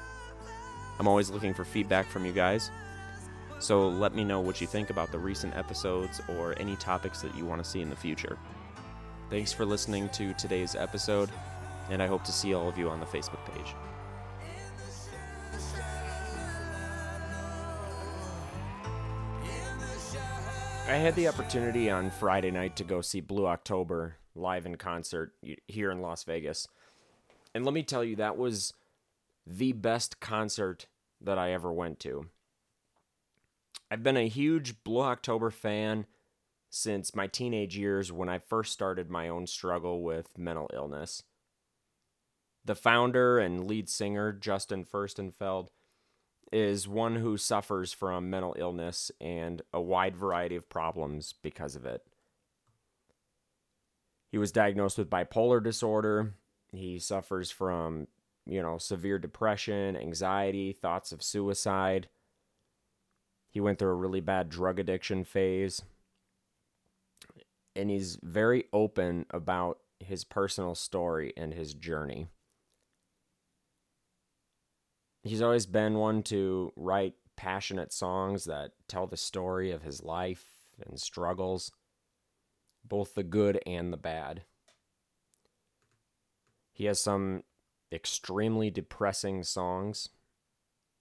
I'm 0.99 1.09
always 1.09 1.31
looking 1.31 1.55
for 1.55 1.65
feedback 1.65 2.09
from 2.09 2.25
you 2.25 2.33
guys, 2.33 2.71
so 3.59 3.89
let 3.89 4.15
me 4.15 4.25
know 4.25 4.41
what 4.41 4.61
you 4.61 4.67
think 4.67 4.91
about 4.91 5.13
the 5.13 5.19
recent 5.19 5.57
episodes 5.57 6.21
or 6.29 6.59
any 6.59 6.77
topics 6.77 7.21
that 7.23 7.35
you 7.35 7.45
want 7.45 7.63
to 7.63 7.69
see 7.69 7.81
in 7.81 7.91
the 7.91 7.97
future. 7.97 8.39
Thanks 9.31 9.53
for 9.53 9.65
listening 9.65 10.09
to 10.11 10.35
today's 10.35 10.75
episode, 10.75 11.31
and 11.91 12.03
I 12.03 12.07
hope 12.07 12.25
to 12.25 12.33
see 12.33 12.55
all 12.55 12.69
of 12.69 12.79
you 12.79 12.89
on 12.89 13.01
the 13.01 13.07
Facebook 13.07 13.45
page. 13.55 13.75
I 20.89 20.97
had 20.97 21.15
the 21.15 21.29
opportunity 21.29 21.91
on 21.91 22.11
Friday 22.11 22.51
night 22.51 22.77
to 22.77 22.85
go 22.85 23.01
see 23.01 23.21
Blue 23.21 23.47
October 23.47 24.17
live 24.35 24.67
in 24.67 24.77
concert 24.77 25.33
here 25.67 25.91
in 25.91 26.03
Las 26.03 26.25
Vegas. 26.25 26.69
And 27.55 27.65
let 27.65 27.73
me 27.73 27.83
tell 27.83 28.05
you, 28.05 28.17
that 28.17 28.37
was 28.37 28.75
the 29.47 29.73
best 29.73 30.21
concert 30.21 30.87
that 31.21 31.39
I 31.39 31.53
ever 31.53 31.73
went 31.73 31.99
to. 32.01 32.27
I've 33.91 34.03
been 34.03 34.17
a 34.17 34.29
huge 34.29 34.83
Blue 34.85 35.03
October 35.03 35.51
fan 35.51 36.07
since 36.69 37.15
my 37.15 37.27
teenage 37.27 37.77
years 37.77 38.11
when 38.11 38.29
I 38.29 38.39
first 38.39 38.73
started 38.73 39.11
my 39.11 39.29
own 39.29 39.47
struggle 39.47 40.03
with 40.03 40.37
mental 40.37 40.69
illness. 40.75 41.23
The 42.65 42.75
founder 42.75 43.39
and 43.39 43.67
lead 43.67 43.89
singer, 43.89 44.33
Justin 44.33 44.85
Furstenfeld, 44.85 45.69
is 46.53 46.87
one 46.87 47.17
who 47.17 47.37
suffers 47.37 47.93
from 47.93 48.31
mental 48.31 48.55
illness 48.59 49.11
and 49.21 49.63
a 49.73 49.81
wide 49.81 50.17
variety 50.17 50.57
of 50.57 50.69
problems 50.69 51.35
because 51.43 51.75
of 51.75 51.87
it. 51.87 52.05
He 54.31 54.39
was 54.39 54.53
diagnosed 54.53 54.99
with 54.99 55.11
bipolar 55.11 55.63
disorder. 55.63 56.35
He 56.73 56.99
suffers 56.99 57.51
from, 57.51 58.09
you 58.47 58.63
know, 58.63 58.79
severe 58.79 59.19
depression, 59.19 59.97
anxiety, 59.97 60.73
thoughts 60.73 61.13
of 61.13 61.23
suicide. 61.23 62.09
He 63.51 63.61
went 63.61 63.79
through 63.79 63.91
a 63.91 63.95
really 63.95 64.21
bad 64.21 64.49
drug 64.49 64.79
addiction 64.79 65.25
phase. 65.25 65.83
And 67.77 67.91
he's 67.91 68.19
very 68.23 68.65
open 68.73 69.27
about 69.31 69.79
his 70.01 70.25
personal 70.25 70.75
story 70.75 71.33
and 71.37 71.53
his 71.55 71.75
journey 71.75 72.29
he's 75.23 75.43
always 75.43 75.67
been 75.67 75.95
one 75.95 76.23
to 76.25 76.73
write 76.77 77.15
passionate 77.37 77.93
songs 77.93 78.45
that 78.45 78.73
tell 78.89 79.07
the 79.07 79.17
story 79.17 79.71
of 79.71 79.83
his 79.83 80.03
life 80.03 80.45
and 80.87 81.01
struggles, 81.01 81.73
both 82.85 83.15
the 83.15 83.23
good 83.23 83.61
and 83.67 83.93
the 83.93 83.97
bad. 83.97 84.43
He 86.73 86.87
has 86.87 87.01
some 87.01 87.45
extremely 87.93 88.71
depressing 88.71 89.43
songs, 89.45 90.09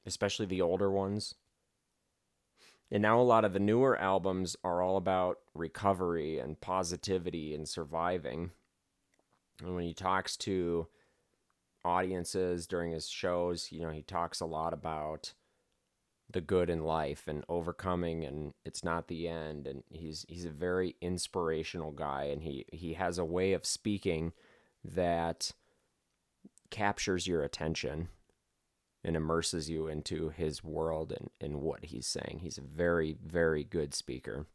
especially 0.06 0.46
the 0.46 0.62
older 0.62 0.92
ones. 0.92 1.36
And 2.92 3.02
now 3.02 3.20
a 3.20 3.24
lot 3.24 3.46
of 3.46 3.54
the 3.54 3.60
newer 3.60 3.98
albums 3.98 4.58
are 4.64 4.82
all 4.82 4.98
about 4.98 5.40
recovery 5.54 6.40
and 6.40 6.60
positivity 6.60 7.56
and 7.56 7.68
surviving. 7.68 8.52
And 9.62 9.76
when 9.76 9.86
he 9.86 9.94
talks 9.94 10.36
to 10.38 10.88
audiences 11.84 12.68
during 12.68 12.92
his 12.92 13.10
shows. 13.10 13.72
You 13.72 13.82
know, 13.82 13.92
he 13.92 14.02
talks 14.02 14.40
a 14.40 14.46
lot 14.46 14.74
about 14.74 15.34
the 16.30 16.42
good 16.42 16.70
in 16.70 16.84
life 16.84 17.28
and 17.28 17.44
overcoming 17.50 18.24
and 18.24 18.54
it's 18.64 18.86
not 18.86 19.10
the 19.10 19.28
end 19.28 19.68
and 19.68 19.84
he's 19.90 20.26
he's 20.30 20.46
a 20.46 20.50
very 20.50 20.96
inspirational 21.02 21.92
guy 21.92 22.24
and 22.24 22.42
he 22.44 22.66
he 22.72 22.94
has 22.94 23.18
a 23.18 23.26
way 23.26 23.52
of 23.52 23.66
speaking 23.66 24.32
that 24.82 25.52
captures 26.70 27.28
your 27.28 27.44
attention 27.44 28.08
and 29.04 29.16
immerses 29.16 29.70
you 29.70 29.88
into 29.88 30.30
his 30.30 30.64
world 30.64 31.12
and, 31.12 31.30
and 31.40 31.62
what 31.62 31.86
he's 31.86 32.08
saying. 32.08 32.40
He's 32.42 32.58
a 32.58 32.62
very, 32.62 33.16
very 33.24 33.64
good 33.64 33.94
speaker. 33.94 34.48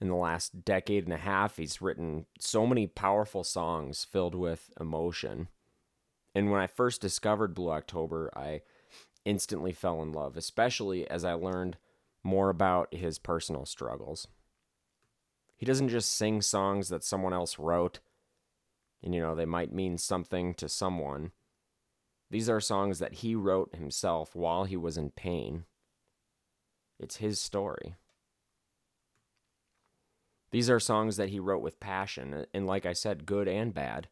In 0.00 0.08
the 0.08 0.14
last 0.14 0.64
decade 0.64 1.04
and 1.04 1.12
a 1.12 1.18
half, 1.18 1.56
he's 1.56 1.82
written 1.82 2.26
so 2.38 2.66
many 2.66 2.86
powerful 2.86 3.42
songs 3.42 4.04
filled 4.04 4.34
with 4.34 4.70
emotion. 4.80 5.48
And 6.34 6.50
when 6.50 6.60
I 6.60 6.66
first 6.68 7.00
discovered 7.00 7.54
Blue 7.54 7.70
October, 7.70 8.30
I 8.36 8.62
instantly 9.24 9.72
fell 9.72 10.00
in 10.02 10.12
love, 10.12 10.36
especially 10.36 11.08
as 11.10 11.24
I 11.24 11.32
learned 11.32 11.78
more 12.22 12.48
about 12.48 12.94
his 12.94 13.18
personal 13.18 13.66
struggles. 13.66 14.28
He 15.56 15.66
doesn't 15.66 15.88
just 15.88 16.14
sing 16.14 16.42
songs 16.42 16.88
that 16.88 17.02
someone 17.02 17.32
else 17.32 17.58
wrote, 17.58 17.98
and 19.02 19.14
you 19.14 19.20
know, 19.20 19.34
they 19.34 19.46
might 19.46 19.72
mean 19.72 19.98
something 19.98 20.54
to 20.54 20.68
someone. 20.68 21.32
These 22.30 22.48
are 22.48 22.60
songs 22.60 23.00
that 23.00 23.14
he 23.14 23.34
wrote 23.34 23.74
himself 23.74 24.36
while 24.36 24.64
he 24.64 24.76
was 24.76 24.96
in 24.96 25.10
pain. 25.10 25.64
It's 27.00 27.16
his 27.16 27.40
story. 27.40 27.96
These 30.50 30.70
are 30.70 30.80
songs 30.80 31.16
that 31.16 31.28
he 31.28 31.40
wrote 31.40 31.62
with 31.62 31.80
passion, 31.80 32.46
and 32.54 32.66
like 32.66 32.86
I 32.86 32.94
said, 32.94 33.26
good 33.26 33.48
and 33.48 33.74
bad, 33.74 34.08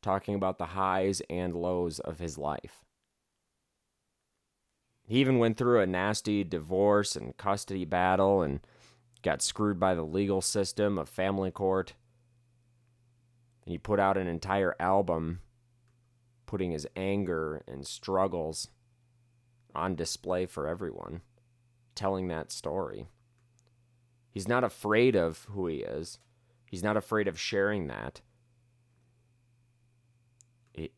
talking 0.00 0.34
about 0.34 0.58
the 0.58 0.66
highs 0.66 1.22
and 1.28 1.54
lows 1.54 1.98
of 1.98 2.18
his 2.18 2.38
life. 2.38 2.84
He 5.08 5.18
even 5.18 5.38
went 5.38 5.56
through 5.56 5.80
a 5.80 5.86
nasty 5.86 6.44
divorce 6.44 7.16
and 7.16 7.36
custody 7.36 7.84
battle 7.84 8.42
and 8.42 8.60
got 9.22 9.42
screwed 9.42 9.78
by 9.78 9.94
the 9.94 10.04
legal 10.04 10.40
system 10.40 10.98
of 10.98 11.08
family 11.08 11.50
court. 11.50 11.94
And 13.64 13.72
he 13.72 13.78
put 13.78 14.00
out 14.00 14.16
an 14.16 14.26
entire 14.26 14.74
album 14.78 15.40
putting 16.46 16.70
his 16.70 16.86
anger 16.96 17.62
and 17.66 17.86
struggles 17.86 18.68
on 19.74 19.96
display 19.96 20.46
for 20.46 20.66
everyone, 20.66 21.22
telling 21.94 22.28
that 22.28 22.52
story. 22.52 23.06
He's 24.36 24.46
not 24.46 24.64
afraid 24.64 25.16
of 25.16 25.46
who 25.52 25.66
he 25.66 25.76
is. 25.76 26.18
He's 26.66 26.82
not 26.82 26.98
afraid 26.98 27.26
of 27.26 27.40
sharing 27.40 27.86
that. 27.86 28.20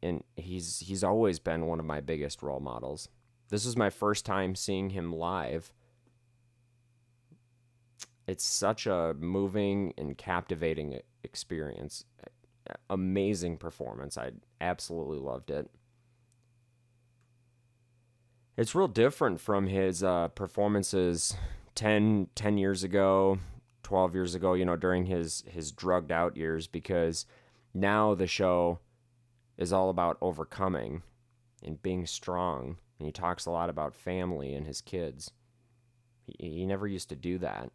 And 0.02 0.24
he's 0.34 0.80
he's 0.80 1.04
always 1.04 1.38
been 1.38 1.66
one 1.66 1.78
of 1.78 1.86
my 1.86 2.00
biggest 2.00 2.42
role 2.42 2.58
models. 2.58 3.08
This 3.48 3.64
was 3.64 3.76
my 3.76 3.90
first 3.90 4.26
time 4.26 4.56
seeing 4.56 4.90
him 4.90 5.12
live. 5.12 5.72
It's 8.26 8.44
such 8.44 8.88
a 8.88 9.14
moving 9.16 9.94
and 9.96 10.18
captivating 10.18 10.98
experience. 11.22 12.06
Amazing 12.90 13.58
performance. 13.58 14.18
I 14.18 14.32
absolutely 14.60 15.18
loved 15.18 15.52
it. 15.52 15.70
It's 18.56 18.74
real 18.74 18.88
different 18.88 19.40
from 19.40 19.68
his 19.68 20.02
uh, 20.02 20.26
performances 20.26 21.36
10, 21.78 22.26
10 22.34 22.58
years 22.58 22.82
ago, 22.82 23.38
12 23.84 24.12
years 24.12 24.34
ago, 24.34 24.54
you 24.54 24.64
know, 24.64 24.74
during 24.74 25.06
his 25.06 25.44
his 25.46 25.70
drugged 25.70 26.10
out 26.10 26.36
years 26.36 26.66
because 26.66 27.24
now 27.72 28.16
the 28.16 28.26
show 28.26 28.80
is 29.56 29.72
all 29.72 29.88
about 29.88 30.18
overcoming 30.20 31.02
and 31.62 31.80
being 31.80 32.04
strong. 32.04 32.78
And 32.98 33.06
he 33.06 33.12
talks 33.12 33.46
a 33.46 33.52
lot 33.52 33.70
about 33.70 33.94
family 33.94 34.54
and 34.54 34.66
his 34.66 34.80
kids. 34.80 35.30
He, 36.26 36.50
he 36.50 36.66
never 36.66 36.88
used 36.88 37.10
to 37.10 37.16
do 37.16 37.38
that. 37.38 37.70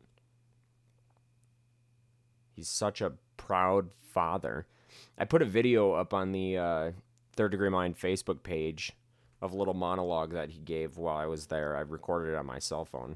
He's 2.58 2.68
such 2.68 3.00
a 3.00 3.14
proud 3.38 3.90
father. 4.02 4.68
I 5.18 5.24
put 5.24 5.42
a 5.42 5.46
video 5.46 5.94
up 5.94 6.14
on 6.14 6.34
the 6.34 6.58
uh, 6.58 6.92
Third 7.38 7.52
Degree 7.52 7.70
Mind 7.70 7.98
Facebook 7.98 8.44
page 8.44 8.92
of 9.42 9.54
a 9.54 9.58
little 9.58 9.74
monologue 9.74 10.34
that 10.34 10.50
he 10.50 10.60
gave 10.60 10.98
while 10.98 11.16
I 11.16 11.26
was 11.26 11.46
there. 11.46 11.78
I 11.78 11.82
recorded 11.82 12.34
it 12.34 12.38
on 12.38 12.46
my 12.46 12.60
cell 12.60 12.84
phone. 12.84 13.16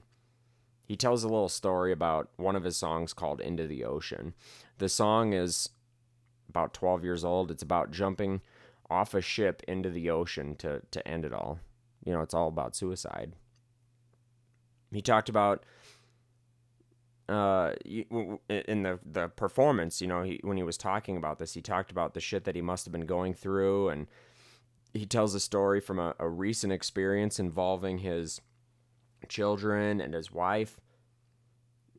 He 0.88 0.96
tells 0.96 1.24
a 1.24 1.28
little 1.28 1.50
story 1.50 1.92
about 1.92 2.30
one 2.38 2.56
of 2.56 2.64
his 2.64 2.78
songs 2.78 3.12
called 3.12 3.42
Into 3.42 3.68
the 3.68 3.84
Ocean. 3.84 4.34
The 4.78 4.88
song 4.88 5.34
is 5.34 5.70
about 6.48 6.74
12 6.74 7.04
years 7.04 7.26
old. 7.26 7.52
It's 7.52 7.62
about 7.62 7.92
jumping 7.92 8.42
off 8.90 9.14
a 9.14 9.20
ship 9.20 9.62
into 9.68 9.90
the 9.90 10.10
ocean 10.10 10.56
to, 10.56 10.82
to 10.92 11.06
end 11.06 11.26
it 11.26 11.34
all. 11.34 11.60
You 12.06 12.14
know, 12.14 12.22
it's 12.22 12.34
all 12.34 12.48
about 12.48 12.74
suicide. 12.74 13.34
He 14.92 15.02
talked 15.02 15.28
about 15.28 15.66
uh, 17.28 17.74
in 17.84 18.84
the 18.84 19.00
the 19.06 19.28
performance, 19.28 20.00
you 20.00 20.08
know, 20.08 20.24
he, 20.24 20.40
when 20.44 20.56
he 20.56 20.64
was 20.64 20.78
talking 20.78 21.18
about 21.18 21.40
this, 21.40 21.54
he 21.54 21.62
talked 21.62 21.92
about 21.92 22.14
the 22.14 22.22
shit 22.22 22.46
that 22.46 22.56
he 22.56 22.62
must 22.62 22.86
have 22.86 22.94
been 22.94 23.06
going 23.06 23.34
through, 23.34 23.90
and 23.90 24.08
he 24.94 25.06
tells 25.06 25.36
a 25.36 25.40
story 25.42 25.82
from 25.82 26.00
a, 26.00 26.16
a 26.20 26.30
recent 26.30 26.72
experience 26.72 27.38
involving 27.38 27.98
his 27.98 28.40
children 29.26 30.00
and 30.00 30.14
his 30.14 30.32
wife 30.32 30.80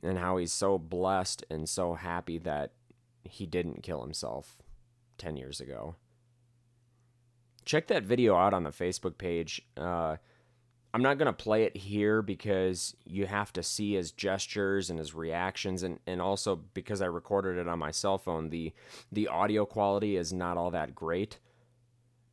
and 0.03 0.19
how 0.19 0.37
he's 0.37 0.53
so 0.53 0.79
blessed 0.79 1.45
and 1.51 1.69
so 1.69 1.95
happy 1.95 2.39
that 2.39 2.73
he 3.25 3.47
didn't 3.47 3.83
kill 3.83 4.03
himself 4.03 4.57
10 5.19 5.37
years 5.37 5.61
ago. 5.61 5.97
Check 7.65 7.89
that 7.89 8.05
video 8.05 8.37
out 8.37 8.55
on 8.55 8.63
the 8.63 8.71
Facebook 8.71 9.19
page. 9.19 9.61
Uh, 9.77 10.17
I'm 10.95 11.03
not 11.03 11.19
going 11.19 11.27
to 11.27 11.33
play 11.33 11.65
it 11.65 11.77
here 11.77 12.23
because 12.23 12.97
you 13.05 13.27
have 13.27 13.53
to 13.55 13.63
see 13.63 13.95
his 13.95 14.11
gestures 14.11 14.89
and 14.89 14.99
his 14.99 15.15
reactions 15.15 15.83
and, 15.83 15.99
and 16.07 16.23
also 16.23 16.57
because 16.73 17.03
I 17.03 17.07
recorded 17.07 17.59
it 17.59 17.69
on 17.69 17.79
my 17.79 17.91
cell 17.91 18.17
phone 18.17 18.49
the 18.49 18.73
the 19.13 19.29
audio 19.29 19.67
quality 19.67 20.17
is 20.17 20.33
not 20.33 20.57
all 20.57 20.71
that 20.71 20.95
great. 20.95 21.39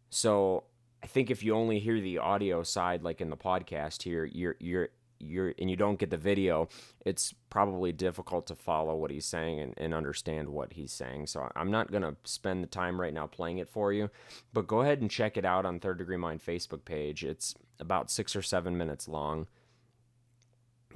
So 0.09 0.63
I 1.05 1.07
think 1.07 1.29
if 1.29 1.43
you 1.43 1.53
only 1.53 1.77
hear 1.77 2.01
the 2.01 2.17
audio 2.17 2.63
side, 2.63 3.03
like 3.03 3.21
in 3.21 3.29
the 3.29 3.37
podcast 3.37 4.01
here, 4.01 4.25
you're 4.25 4.55
you're 4.59 4.89
you're 5.19 5.53
and 5.59 5.69
you 5.69 5.75
don't 5.75 5.99
get 5.99 6.09
the 6.09 6.17
video, 6.17 6.67
it's 7.05 7.31
probably 7.51 7.91
difficult 7.91 8.47
to 8.47 8.55
follow 8.55 8.95
what 8.95 9.11
he's 9.11 9.27
saying 9.27 9.59
and, 9.59 9.75
and 9.77 9.93
understand 9.93 10.49
what 10.49 10.73
he's 10.73 10.91
saying. 10.91 11.27
So 11.27 11.47
I'm 11.55 11.69
not 11.69 11.91
gonna 11.91 12.15
spend 12.23 12.63
the 12.63 12.67
time 12.67 12.99
right 12.99 13.13
now 13.13 13.27
playing 13.27 13.59
it 13.59 13.69
for 13.69 13.93
you, 13.93 14.09
but 14.51 14.65
go 14.65 14.81
ahead 14.81 14.99
and 14.99 15.11
check 15.11 15.37
it 15.37 15.45
out 15.45 15.63
on 15.63 15.79
Third 15.79 15.99
Degree 15.99 16.17
Mind 16.17 16.43
Facebook 16.43 16.85
page. 16.85 17.23
It's 17.23 17.53
about 17.79 18.09
six 18.09 18.35
or 18.35 18.41
seven 18.41 18.75
minutes 18.75 19.07
long. 19.07 19.45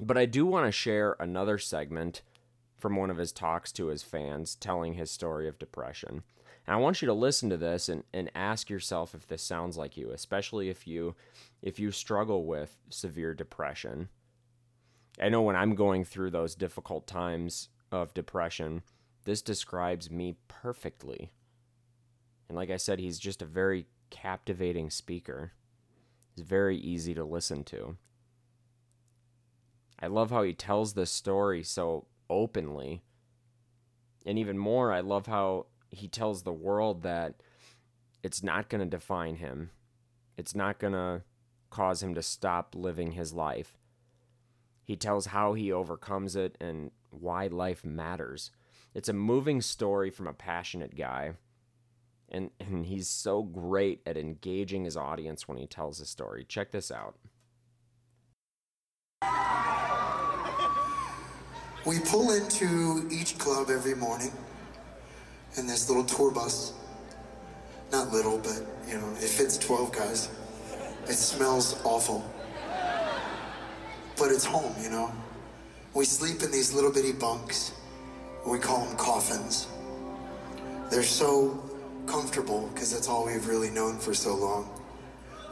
But 0.00 0.18
I 0.18 0.26
do 0.26 0.44
want 0.44 0.66
to 0.66 0.72
share 0.72 1.14
another 1.20 1.56
segment 1.56 2.22
from 2.80 2.96
one 2.96 3.10
of 3.10 3.18
his 3.18 3.30
talks 3.30 3.70
to 3.72 3.86
his 3.86 4.02
fans 4.02 4.56
telling 4.56 4.94
his 4.94 5.12
story 5.12 5.46
of 5.46 5.60
depression. 5.60 6.24
And 6.70 6.76
I 6.76 6.80
want 6.80 7.02
you 7.02 7.06
to 7.06 7.12
listen 7.12 7.50
to 7.50 7.56
this 7.56 7.88
and, 7.88 8.04
and 8.12 8.30
ask 8.32 8.70
yourself 8.70 9.12
if 9.12 9.26
this 9.26 9.42
sounds 9.42 9.76
like 9.76 9.96
you, 9.96 10.12
especially 10.12 10.68
if 10.68 10.86
you 10.86 11.16
if 11.62 11.80
you 11.80 11.90
struggle 11.90 12.44
with 12.44 12.78
severe 12.90 13.34
depression. 13.34 14.08
I 15.20 15.30
know 15.30 15.42
when 15.42 15.56
I'm 15.56 15.74
going 15.74 16.04
through 16.04 16.30
those 16.30 16.54
difficult 16.54 17.08
times 17.08 17.70
of 17.90 18.14
depression, 18.14 18.82
this 19.24 19.42
describes 19.42 20.12
me 20.12 20.36
perfectly. 20.46 21.32
And 22.48 22.56
like 22.56 22.70
I 22.70 22.76
said, 22.76 23.00
he's 23.00 23.18
just 23.18 23.42
a 23.42 23.46
very 23.46 23.88
captivating 24.10 24.90
speaker. 24.90 25.50
He's 26.36 26.46
very 26.46 26.76
easy 26.76 27.14
to 27.14 27.24
listen 27.24 27.64
to. 27.64 27.96
I 30.00 30.06
love 30.06 30.30
how 30.30 30.44
he 30.44 30.52
tells 30.52 30.92
this 30.92 31.10
story 31.10 31.64
so 31.64 32.06
openly. 32.30 33.02
And 34.24 34.38
even 34.38 34.56
more, 34.56 34.92
I 34.92 35.00
love 35.00 35.26
how 35.26 35.66
he 35.90 36.08
tells 36.08 36.42
the 36.42 36.52
world 36.52 37.02
that 37.02 37.34
it's 38.22 38.42
not 38.42 38.68
going 38.68 38.80
to 38.80 38.86
define 38.86 39.36
him. 39.36 39.70
It's 40.36 40.54
not 40.54 40.78
going 40.78 40.92
to 40.92 41.22
cause 41.70 42.02
him 42.02 42.14
to 42.14 42.22
stop 42.22 42.74
living 42.74 43.12
his 43.12 43.32
life. 43.32 43.78
He 44.84 44.96
tells 44.96 45.26
how 45.26 45.54
he 45.54 45.72
overcomes 45.72 46.36
it 46.36 46.56
and 46.60 46.90
why 47.10 47.46
life 47.46 47.84
matters. 47.84 48.50
It's 48.94 49.08
a 49.08 49.12
moving 49.12 49.60
story 49.60 50.10
from 50.10 50.26
a 50.26 50.32
passionate 50.32 50.96
guy. 50.96 51.34
And, 52.28 52.50
and 52.60 52.86
he's 52.86 53.08
so 53.08 53.42
great 53.42 54.02
at 54.06 54.16
engaging 54.16 54.84
his 54.84 54.96
audience 54.96 55.48
when 55.48 55.58
he 55.58 55.66
tells 55.66 55.98
his 55.98 56.08
story. 56.08 56.44
Check 56.44 56.70
this 56.70 56.90
out. 56.90 57.16
We 61.86 61.98
pull 62.00 62.30
into 62.30 63.08
each 63.10 63.38
club 63.38 63.70
every 63.70 63.94
morning 63.94 64.32
in 65.56 65.66
this 65.66 65.88
little 65.88 66.04
tour 66.04 66.30
bus. 66.30 66.72
Not 67.92 68.12
little, 68.12 68.38
but 68.38 68.62
you 68.88 68.98
know, 68.98 69.08
it 69.20 69.28
fits 69.28 69.58
12 69.58 69.92
guys. 69.92 70.28
It 71.04 71.14
smells 71.14 71.80
awful. 71.84 72.24
But 74.16 74.30
it's 74.30 74.44
home, 74.44 74.74
you 74.82 74.90
know. 74.90 75.12
We 75.94 76.04
sleep 76.04 76.42
in 76.42 76.50
these 76.50 76.72
little 76.72 76.92
bitty 76.92 77.12
bunks. 77.12 77.72
We 78.46 78.58
call 78.58 78.84
them 78.84 78.96
coffins. 78.96 79.66
They're 80.90 81.02
so 81.02 81.62
comfortable 82.06 82.68
because 82.72 82.92
that's 82.92 83.08
all 83.08 83.26
we've 83.26 83.46
really 83.46 83.70
known 83.70 83.98
for 83.98 84.14
so 84.14 84.34
long. 84.34 84.70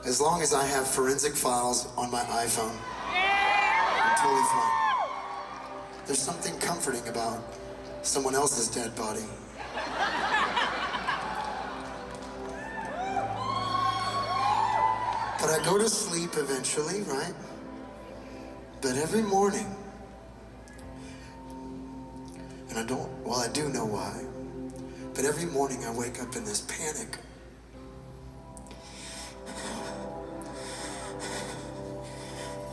As 0.07 0.21
long 0.21 0.43
as 0.43 0.55
I 0.55 0.65
have 0.65 0.87
forensic 0.87 1.35
files 1.35 1.89
on 1.97 2.11
my 2.11 2.21
iPhone, 2.21 2.75
I'm 3.11 4.17
totally 4.17 4.43
fine. 4.43 4.89
There's 6.07 6.21
something 6.21 6.59
comforting 6.61 7.07
about 7.09 7.43
someone 8.03 8.35
else's 8.35 8.69
dead 8.69 8.95
body. 8.95 9.25
But 15.41 15.51
I 15.51 15.65
go 15.65 15.79
to 15.79 15.89
sleep 15.89 16.31
eventually, 16.37 17.03
right? 17.03 17.35
But 18.81 18.97
every 18.97 19.23
morning, 19.23 19.67
And 22.71 22.79
I 22.79 22.85
don't, 22.85 23.11
well, 23.25 23.41
I 23.41 23.49
do 23.49 23.69
know 23.69 23.85
why. 23.85 24.25
But 25.15 25.25
every 25.25 25.47
morning 25.47 25.85
I 25.85 25.91
wake 25.91 26.21
up 26.21 26.37
in 26.37 26.45
this 26.45 26.61
panic. 26.63 27.17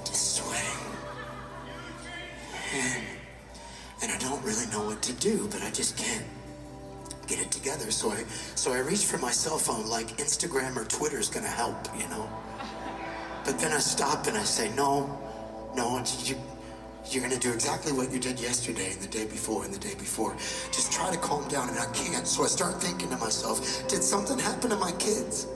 Sweating. 0.03 0.79
And, 2.73 3.03
and 4.03 4.11
I 4.11 4.17
don't 4.19 4.43
really 4.43 4.67
know 4.67 4.85
what 4.85 5.01
to 5.03 5.13
do, 5.13 5.47
but 5.49 5.61
I 5.61 5.71
just 5.71 5.97
can't 5.97 6.25
get 7.27 7.39
it 7.39 7.51
together. 7.51 7.89
So 7.89 8.11
I, 8.11 8.23
so 8.55 8.73
I 8.73 8.79
reach 8.79 9.05
for 9.05 9.17
my 9.17 9.31
cell 9.31 9.57
phone 9.57 9.87
like 9.87 10.17
Instagram 10.17 10.75
or 10.75 10.83
Twitter 10.83 11.17
is 11.17 11.29
gonna 11.29 11.47
help, 11.47 11.87
you 11.97 12.07
know? 12.09 12.29
But 13.45 13.59
then 13.59 13.71
I 13.71 13.79
stop 13.79 14.25
and 14.27 14.35
I 14.35 14.43
say, 14.43 14.73
no, 14.75 15.07
no, 15.75 16.03
you, 16.23 16.35
you're 17.11 17.21
gonna 17.21 17.37
do 17.37 17.53
exactly 17.53 17.91
what 17.91 18.11
you 18.11 18.19
did 18.19 18.39
yesterday 18.39 18.91
and 18.91 18.99
the 18.99 19.07
day 19.07 19.25
before 19.25 19.63
and 19.63 19.73
the 19.73 19.79
day 19.79 19.93
before. 19.93 20.35
Just 20.71 20.91
try 20.91 21.11
to 21.11 21.17
calm 21.17 21.47
down, 21.47 21.69
and 21.69 21.77
I 21.77 21.85
can't. 21.93 22.25
So 22.25 22.43
I 22.43 22.47
start 22.47 22.81
thinking 22.81 23.09
to 23.09 23.17
myself, 23.17 23.87
did 23.87 24.01
something 24.01 24.39
happen 24.39 24.71
to 24.71 24.75
my 24.77 24.91
kids? 24.93 25.47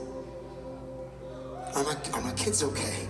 Are 1.74 1.82
my, 1.82 1.96
are 2.14 2.20
my 2.20 2.32
kids 2.34 2.62
okay? 2.62 3.08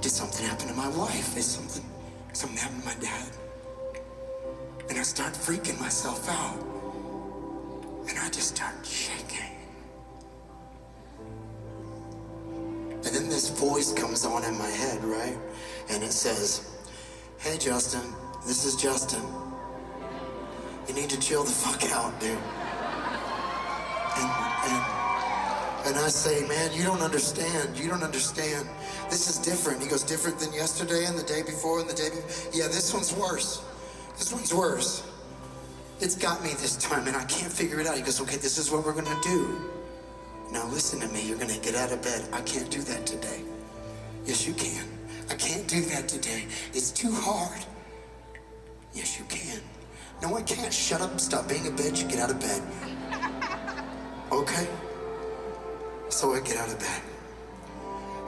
Did 0.00 0.10
something 0.10 0.46
happen 0.46 0.68
to 0.68 0.74
my 0.74 0.88
wife? 0.88 1.36
Is 1.36 1.46
something, 1.46 1.84
something 2.32 2.58
happened 2.58 2.82
to 2.82 2.88
my 2.88 2.94
dad? 2.94 3.28
And 4.88 4.98
I 4.98 5.02
start 5.02 5.34
freaking 5.34 5.78
myself 5.80 6.28
out. 6.30 6.64
And 8.08 8.18
I 8.18 8.28
just 8.30 8.56
start 8.56 8.74
shaking. 8.86 9.17
Voice 13.58 13.92
comes 13.92 14.24
on 14.24 14.44
in 14.44 14.56
my 14.56 14.70
head, 14.70 15.02
right? 15.04 15.36
And 15.90 16.02
it 16.04 16.12
says, 16.12 16.78
Hey, 17.38 17.58
Justin, 17.58 18.14
this 18.46 18.64
is 18.64 18.76
Justin. 18.76 19.22
You 20.86 20.94
need 20.94 21.10
to 21.10 21.20
chill 21.20 21.44
the 21.44 21.50
fuck 21.50 21.84
out, 21.92 22.18
dude. 22.20 22.30
And, 24.16 24.30
and, 24.64 24.84
and 25.86 25.96
I 25.96 26.08
say, 26.08 26.46
man, 26.48 26.72
you 26.72 26.82
don't 26.82 27.02
understand. 27.02 27.78
You 27.78 27.88
don't 27.88 28.02
understand. 28.02 28.68
This 29.10 29.28
is 29.28 29.38
different. 29.38 29.82
He 29.82 29.88
goes, 29.88 30.02
different 30.02 30.38
than 30.38 30.52
yesterday 30.52 31.04
and 31.04 31.16
the 31.18 31.22
day 31.22 31.42
before 31.42 31.80
and 31.80 31.88
the 31.88 31.94
day 31.94 32.10
before. 32.10 32.52
Yeah, 32.52 32.66
this 32.68 32.92
one's 32.92 33.14
worse. 33.14 33.62
This 34.16 34.32
one's 34.32 34.52
worse. 34.54 35.06
It's 36.00 36.16
got 36.16 36.42
me 36.42 36.50
this 36.50 36.76
time 36.76 37.06
and 37.06 37.16
I 37.16 37.24
can't 37.24 37.52
figure 37.52 37.80
it 37.80 37.86
out. 37.86 37.96
He 37.96 38.02
goes, 38.02 38.20
okay, 38.22 38.36
this 38.36 38.56
is 38.58 38.70
what 38.70 38.84
we're 38.84 38.94
gonna 38.94 39.20
do. 39.22 39.70
Now 40.52 40.66
listen 40.68 41.00
to 41.00 41.08
me, 41.08 41.26
you're 41.26 41.38
gonna 41.38 41.58
get 41.58 41.74
out 41.74 41.92
of 41.92 42.02
bed. 42.02 42.26
I 42.32 42.40
can't 42.42 42.70
do 42.70 42.80
that 42.82 43.06
today. 43.06 43.42
Yes, 44.24 44.46
you 44.46 44.54
can. 44.54 44.86
I 45.30 45.34
can't 45.34 45.66
do 45.68 45.80
that 45.82 46.08
today. 46.08 46.46
It's 46.72 46.90
too 46.90 47.12
hard. 47.12 47.64
Yes, 48.94 49.18
you 49.18 49.24
can. 49.28 49.60
No, 50.22 50.36
I 50.36 50.42
can't. 50.42 50.72
Shut 50.72 51.00
up. 51.00 51.20
Stop 51.20 51.48
being 51.48 51.66
a 51.66 51.70
bitch. 51.70 52.08
Get 52.08 52.18
out 52.18 52.30
of 52.30 52.40
bed. 52.40 52.62
Okay? 54.32 54.66
So 56.08 56.34
I 56.34 56.40
get 56.40 56.56
out 56.56 56.68
of 56.68 56.78
bed. 56.78 57.02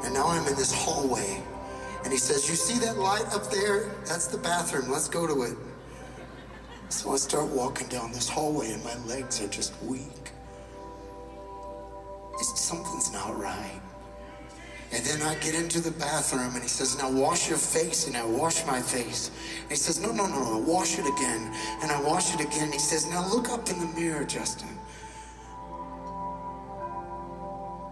And 0.05 0.15
now 0.15 0.29
I'm 0.29 0.47
in 0.47 0.55
this 0.57 0.73
hallway. 0.73 1.43
And 2.05 2.13
he 2.13 2.19
says, 2.19 2.49
You 2.49 2.55
see 2.55 2.79
that 2.85 2.99
light 2.99 3.27
up 3.35 3.51
there? 3.51 3.91
That's 4.07 4.27
the 4.27 4.39
bathroom. 4.39 4.91
Let's 4.91 5.09
go 5.09 5.27
to 5.27 5.43
it. 5.43 5.57
So 6.89 7.13
I 7.13 7.17
start 7.17 7.47
walking 7.49 7.89
down 7.89 8.13
this 8.13 8.29
hallway, 8.29 8.73
and 8.73 8.83
my 8.83 8.97
legs 9.07 9.41
are 9.41 9.49
just 9.49 9.81
weak. 9.83 10.33
Something's 12.71 13.13
not 13.13 13.37
right. 13.37 13.81
And 14.93 15.05
then 15.05 15.23
I 15.23 15.35
get 15.41 15.57
into 15.57 15.81
the 15.81 15.91
bathroom 15.91 16.55
and 16.55 16.63
he 16.63 16.69
says, 16.69 16.97
Now 16.97 17.11
wash 17.11 17.49
your 17.49 17.59
face. 17.59 18.07
And 18.07 18.17
I 18.17 18.25
wash 18.25 18.65
my 18.65 18.81
face. 18.81 19.33
And 19.63 19.71
he 19.71 19.75
says, 19.75 20.01
No, 20.01 20.13
no, 20.13 20.29
no, 20.29 20.53
no, 20.53 20.59
wash 20.59 20.97
it 20.97 21.05
again. 21.05 21.53
And 21.83 21.91
I 21.91 22.01
wash 22.01 22.33
it 22.33 22.41
again. 22.41 22.67
And 22.67 22.73
he 22.73 22.79
says, 22.79 23.11
Now 23.11 23.27
look 23.29 23.49
up 23.49 23.69
in 23.71 23.81
the 23.81 23.87
mirror, 24.01 24.25
Justin. 24.25 24.69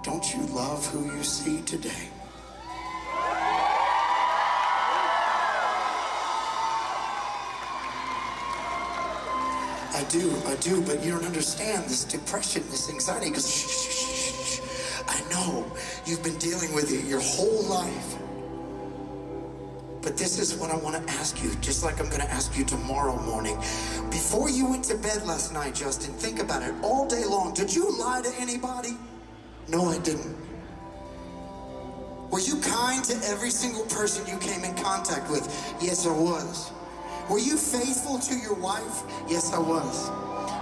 Don't 0.04 0.32
you 0.32 0.42
love 0.54 0.86
who 0.86 1.12
you 1.12 1.24
see 1.24 1.60
today? 1.62 2.08
I 9.92 10.04
do, 10.08 10.32
I 10.46 10.54
do, 10.60 10.80
but 10.82 11.02
you 11.04 11.10
don't 11.10 11.24
understand 11.24 11.86
this 11.86 12.04
depression, 12.04 12.62
this 12.70 12.88
anxiety. 12.88 13.30
Because 13.30 13.50
shh, 13.50 13.66
shh, 13.66 13.90
shh, 13.90 14.14
shh. 14.14 14.17
You've 16.08 16.22
been 16.22 16.38
dealing 16.38 16.74
with 16.74 16.90
it 16.90 17.04
your 17.04 17.20
whole 17.20 17.64
life. 17.64 18.16
But 20.00 20.16
this 20.16 20.38
is 20.38 20.54
what 20.54 20.70
I 20.70 20.76
want 20.76 20.96
to 20.96 21.12
ask 21.12 21.42
you, 21.44 21.54
just 21.56 21.84
like 21.84 22.00
I'm 22.00 22.06
going 22.06 22.22
to 22.22 22.30
ask 22.30 22.56
you 22.56 22.64
tomorrow 22.64 23.14
morning. 23.26 23.58
Before 24.10 24.48
you 24.48 24.70
went 24.70 24.84
to 24.84 24.96
bed 24.96 25.26
last 25.26 25.52
night, 25.52 25.74
Justin, 25.74 26.14
think 26.14 26.40
about 26.40 26.62
it 26.62 26.72
all 26.82 27.06
day 27.06 27.26
long. 27.26 27.52
Did 27.52 27.74
you 27.74 27.94
lie 27.98 28.22
to 28.22 28.32
anybody? 28.40 28.96
No, 29.68 29.84
I 29.90 29.98
didn't. 29.98 30.34
Were 32.30 32.40
you 32.40 32.58
kind 32.62 33.04
to 33.04 33.14
every 33.26 33.50
single 33.50 33.84
person 33.84 34.26
you 34.26 34.38
came 34.38 34.64
in 34.64 34.74
contact 34.76 35.30
with? 35.30 35.44
Yes, 35.78 36.06
I 36.06 36.10
was. 36.10 36.72
Were 37.28 37.38
you 37.38 37.58
faithful 37.58 38.18
to 38.18 38.34
your 38.34 38.54
wife? 38.54 39.02
Yes, 39.28 39.52
I 39.52 39.58
was. 39.58 40.08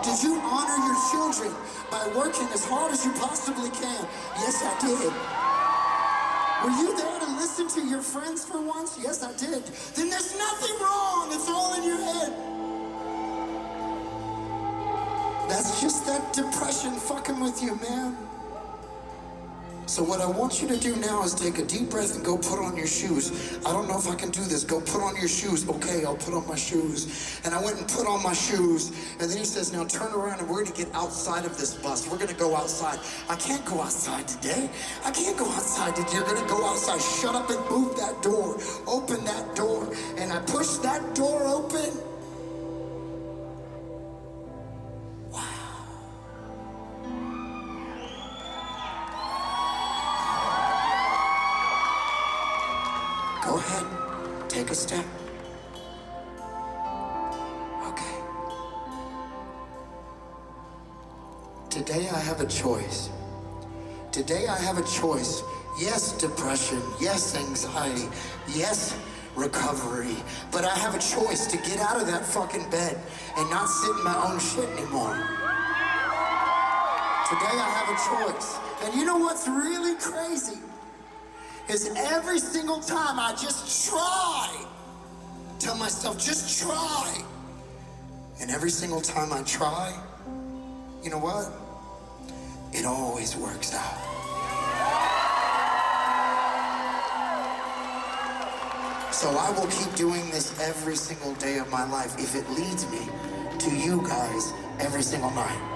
Did 0.06 0.22
you 0.22 0.40
honor 0.40 0.86
your 0.86 0.96
children 1.10 1.52
by 1.90 2.06
working 2.16 2.46
as 2.54 2.64
hard 2.64 2.92
as 2.92 3.04
you 3.04 3.10
possibly 3.14 3.70
can? 3.70 4.06
Yes, 4.38 4.62
I 4.62 4.78
did. 4.78 5.12
Were 6.62 6.70
you 6.80 6.96
there 6.96 7.18
to 7.18 7.26
listen 7.34 7.66
to 7.70 7.90
your 7.90 8.02
friends 8.02 8.44
for 8.44 8.62
once? 8.62 8.96
Yes, 9.02 9.24
I 9.24 9.32
did. 9.32 9.64
Then 9.96 10.08
there's 10.08 10.38
nothing 10.38 10.76
wrong. 10.80 11.30
It's 11.32 11.48
all 11.48 11.74
in 11.74 11.82
your 11.82 11.98
head. 11.98 12.32
That's 15.48 15.80
just 15.80 16.06
that 16.06 16.32
depression 16.32 16.92
fucking 16.92 17.40
with 17.40 17.60
you, 17.60 17.74
man. 17.74 18.16
So 19.86 20.02
what 20.02 20.20
I 20.20 20.26
want 20.26 20.60
you 20.60 20.66
to 20.68 20.76
do 20.76 20.96
now 20.96 21.22
is 21.22 21.32
take 21.32 21.58
a 21.58 21.64
deep 21.64 21.90
breath 21.90 22.16
and 22.16 22.24
go 22.24 22.36
put 22.36 22.58
on 22.58 22.76
your 22.76 22.88
shoes. 22.88 23.56
I 23.64 23.72
don't 23.72 23.86
know 23.88 23.96
if 23.96 24.08
I 24.08 24.16
can 24.16 24.30
do 24.30 24.42
this. 24.42 24.64
Go 24.64 24.80
put 24.80 25.00
on 25.00 25.14
your 25.14 25.28
shoes. 25.28 25.66
Okay, 25.68 26.04
I'll 26.04 26.16
put 26.16 26.34
on 26.34 26.46
my 26.48 26.56
shoes. 26.56 27.40
And 27.44 27.54
I 27.54 27.62
went 27.62 27.78
and 27.78 27.86
put 27.88 28.04
on 28.04 28.20
my 28.20 28.32
shoes. 28.32 28.90
And 29.20 29.30
then 29.30 29.38
he 29.38 29.44
says, 29.44 29.72
now 29.72 29.84
turn 29.84 30.12
around 30.12 30.40
and 30.40 30.48
we're 30.48 30.64
going 30.64 30.74
to 30.74 30.84
get 30.84 30.92
outside 30.92 31.44
of 31.44 31.56
this 31.56 31.74
bus. 31.74 32.10
We're 32.10 32.18
going 32.18 32.28
to 32.28 32.34
go 32.34 32.56
outside. 32.56 32.98
I 33.30 33.36
can't 33.36 33.64
go 33.64 33.80
outside 33.80 34.26
today. 34.26 34.68
I 35.04 35.12
can't 35.12 35.38
go 35.38 35.46
outside 35.46 35.94
today. 35.94 36.14
You're 36.14 36.24
going 36.24 36.42
to 36.42 36.48
go 36.48 36.66
outside. 36.66 37.00
Shut 37.00 37.36
up 37.36 37.48
and 37.48 37.60
move 37.70 37.96
that 37.96 38.20
door. 38.22 38.58
Open 38.88 39.24
that 39.24 39.54
door. 39.54 39.88
And 40.18 40.32
I 40.32 40.40
push 40.40 40.68
that 40.78 41.14
door 41.14 41.46
open. 41.46 42.05
Step. 54.76 55.06
Okay. 57.86 58.16
Today 61.70 62.08
I 62.10 62.18
have 62.18 62.42
a 62.42 62.46
choice. 62.46 63.08
Today 64.12 64.46
I 64.46 64.58
have 64.58 64.76
a 64.76 64.84
choice. 64.84 65.42
Yes, 65.80 66.12
depression. 66.18 66.82
Yes, 67.00 67.34
anxiety. 67.34 68.06
Yes, 68.54 68.94
recovery. 69.34 70.14
But 70.52 70.64
I 70.66 70.76
have 70.76 70.94
a 70.94 70.98
choice 70.98 71.46
to 71.46 71.56
get 71.56 71.80
out 71.80 71.98
of 71.98 72.06
that 72.08 72.26
fucking 72.26 72.68
bed 72.68 73.00
and 73.38 73.48
not 73.48 73.70
sit 73.70 73.96
in 73.96 74.04
my 74.04 74.16
own 74.28 74.38
shit 74.38 74.68
anymore. 74.76 75.16
Today 77.30 77.56
I 77.56 77.70
have 77.78 77.88
a 77.88 77.98
choice. 78.12 78.58
And 78.82 78.94
you 78.94 79.06
know 79.06 79.16
what's 79.16 79.48
really 79.48 79.94
crazy? 79.94 80.58
Is 81.68 81.90
every 81.96 82.38
single 82.38 82.80
time 82.80 83.18
I 83.18 83.32
just 83.32 83.88
try, 83.88 84.64
tell 85.58 85.76
myself, 85.76 86.18
just 86.18 86.62
try. 86.62 87.22
And 88.40 88.50
every 88.50 88.70
single 88.70 89.00
time 89.00 89.32
I 89.32 89.42
try, 89.42 89.92
you 91.02 91.10
know 91.10 91.18
what? 91.18 91.50
It 92.72 92.84
always 92.84 93.36
works 93.36 93.74
out. 93.74 94.16
So 99.12 99.30
I 99.30 99.50
will 99.52 99.66
keep 99.68 99.94
doing 99.94 100.30
this 100.30 100.60
every 100.60 100.94
single 100.94 101.34
day 101.34 101.58
of 101.58 101.70
my 101.70 101.90
life 101.90 102.18
if 102.18 102.34
it 102.36 102.48
leads 102.50 102.88
me 102.90 103.08
to 103.58 103.74
you 103.74 104.02
guys 104.06 104.52
every 104.78 105.02
single 105.02 105.30
night. 105.30 105.75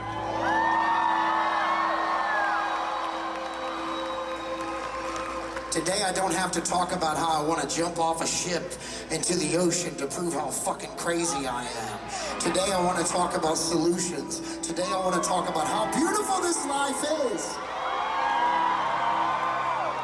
Today 5.71 6.03
I 6.03 6.13
don't 6.13 6.35
have 6.35 6.51
to 6.53 6.61
talk 6.61 6.91
about 6.91 7.17
how 7.17 7.31
I 7.31 7.47
want 7.47 7.61
to 7.63 7.77
jump 7.77 8.01
off 8.01 8.21
a 8.21 8.27
ship 8.27 8.73
into 9.13 9.39
the 9.39 9.57
ocean 9.57 9.95
to 9.99 10.07
prove 10.09 10.35
how 10.35 10.49
fucking 10.49 10.91
crazy 10.97 11.47
I 11.47 11.63
am. 11.63 12.41
Today 12.41 12.73
I 12.73 12.83
want 12.83 12.99
to 12.99 13.05
talk 13.13 13.37
about 13.37 13.57
solutions. 13.57 14.41
Today 14.67 14.83
I 14.89 14.99
want 14.99 15.23
to 15.23 15.29
talk 15.29 15.49
about 15.49 15.69
how 15.69 15.89
beautiful 15.97 16.41
this 16.41 16.67
life 16.67 17.01
is. 17.33 17.57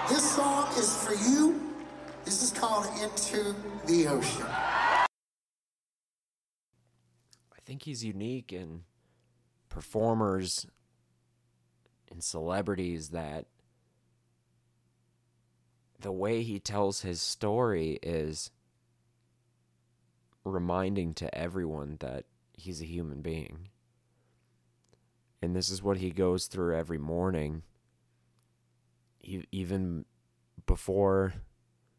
This 0.08 0.36
song 0.36 0.68
is 0.78 1.02
for 1.02 1.14
you. 1.14 1.60
This 2.24 2.44
is 2.44 2.52
called 2.52 2.86
Into 3.02 3.52
the 3.86 4.06
Ocean. 4.06 4.46
I 4.46 5.08
think 7.64 7.82
he's 7.82 8.04
unique 8.04 8.52
in 8.52 8.82
performers 9.68 10.64
and 12.08 12.22
celebrities 12.22 13.08
that 13.08 13.46
the 16.00 16.12
way 16.12 16.42
he 16.42 16.58
tells 16.58 17.00
his 17.00 17.20
story 17.20 17.98
is 18.02 18.50
reminding 20.44 21.14
to 21.14 21.34
everyone 21.36 21.96
that 22.00 22.24
he's 22.52 22.80
a 22.80 22.86
human 22.86 23.20
being. 23.22 23.68
And 25.42 25.54
this 25.54 25.68
is 25.68 25.82
what 25.82 25.98
he 25.98 26.10
goes 26.10 26.46
through 26.46 26.76
every 26.76 26.98
morning, 26.98 27.62
even 29.22 30.04
before 30.66 31.34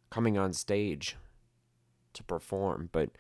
coming 0.10 0.38
on 0.38 0.54
stage 0.54 1.16
to 2.14 2.24
perform. 2.24 2.90
But 2.92 3.12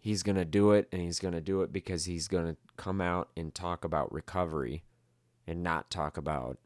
he's 0.00 0.22
going 0.22 0.36
to 0.36 0.44
do 0.44 0.72
it, 0.72 0.88
and 0.92 1.00
he's 1.00 1.18
going 1.18 1.34
to 1.34 1.40
do 1.40 1.62
it 1.62 1.72
because 1.72 2.04
he's 2.04 2.28
going 2.28 2.46
to 2.46 2.56
come 2.76 3.00
out 3.00 3.30
and 3.36 3.54
talk 3.54 3.84
about 3.84 4.12
recovery 4.12 4.84
and 5.46 5.62
not 5.62 5.90
talk 5.90 6.16
about 6.16 6.58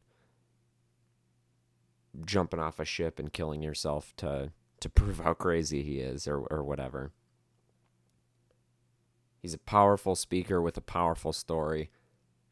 jumping 2.25 2.61
off 2.61 2.81
a 2.81 2.85
ship 2.85 3.19
and 3.19 3.33
killing 3.33 3.62
yourself 3.62 4.14
to 4.19 4.53
to 4.81 4.89
prove 4.91 5.21
how 5.21 5.35
crazy 5.35 5.83
he 5.83 6.01
is 6.01 6.27
or 6.27 6.39
or 6.39 6.62
whatever. 6.62 7.12
He's 9.41 9.55
a 9.55 9.59
powerful 9.59 10.17
speaker 10.17 10.61
with 10.61 10.77
a 10.77 10.81
powerful 10.81 11.33
story 11.33 11.91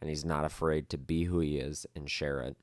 and 0.01 0.11
he's 0.11 0.25
not 0.25 0.45
afraid 0.45 0.89
to 0.91 0.99
be 0.99 1.25
who 1.25 1.41
he 1.41 1.59
is 1.59 1.87
and 1.97 2.11
share 2.11 2.41
it. 2.41 2.57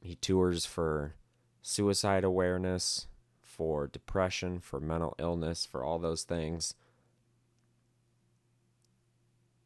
He 0.00 0.16
tours 0.16 0.66
for 0.66 1.14
suicide 1.62 2.24
awareness, 2.24 3.06
for 3.40 3.86
depression, 3.86 4.58
for 4.58 4.80
mental 4.80 5.14
illness, 5.18 5.64
for 5.64 5.82
all 5.82 5.98
those 5.98 6.24
things. 6.24 6.74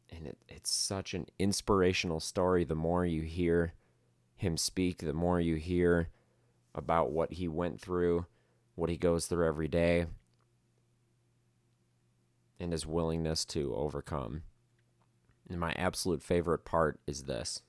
And 0.09 0.27
it, 0.27 0.37
it's 0.47 0.71
such 0.71 1.13
an 1.13 1.25
inspirational 1.37 2.19
story. 2.19 2.63
The 2.63 2.75
more 2.75 3.05
you 3.05 3.23
hear 3.23 3.73
him 4.37 4.55
speak, 4.55 4.99
the 4.99 5.13
more 5.13 5.39
you 5.39 5.55
hear 5.55 6.09
about 6.73 7.11
what 7.11 7.33
he 7.33 7.47
went 7.47 7.81
through, 7.81 8.25
what 8.75 8.89
he 8.89 8.97
goes 8.97 9.25
through 9.25 9.47
every 9.47 9.67
day, 9.67 10.05
and 12.59 12.71
his 12.71 12.85
willingness 12.85 13.43
to 13.45 13.75
overcome. 13.75 14.43
And 15.49 15.59
my 15.59 15.73
absolute 15.73 16.21
favorite 16.21 16.65
part 16.65 16.99
is 17.07 17.23
this. 17.23 17.61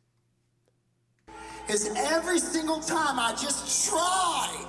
Is 1.69 1.91
every 1.97 2.39
single 2.39 2.81
time 2.81 3.19
I 3.19 3.33
just 3.33 3.89
try, 3.89 4.65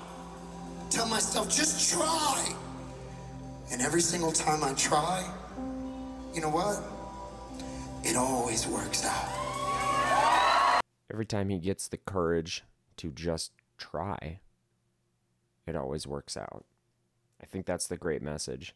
tell 0.89 1.07
myself, 1.07 1.49
just 1.49 1.93
try. 1.93 2.53
And 3.71 3.81
every 3.81 4.01
single 4.01 4.31
time 4.31 4.63
I 4.63 4.73
try, 4.73 5.23
you 6.33 6.41
know 6.41 6.49
what? 6.49 6.81
It 8.03 8.15
always 8.15 8.67
works 8.67 9.05
out. 9.05 9.48
Every 11.11 11.25
time 11.25 11.49
he 11.49 11.59
gets 11.59 11.87
the 11.87 11.97
courage 11.97 12.63
to 12.97 13.11
just 13.11 13.51
try, 13.77 14.39
it 15.65 15.75
always 15.75 16.05
works 16.05 16.37
out. 16.37 16.65
I 17.41 17.45
think 17.45 17.65
that's 17.65 17.87
the 17.87 17.97
great 17.97 18.21
message. 18.21 18.75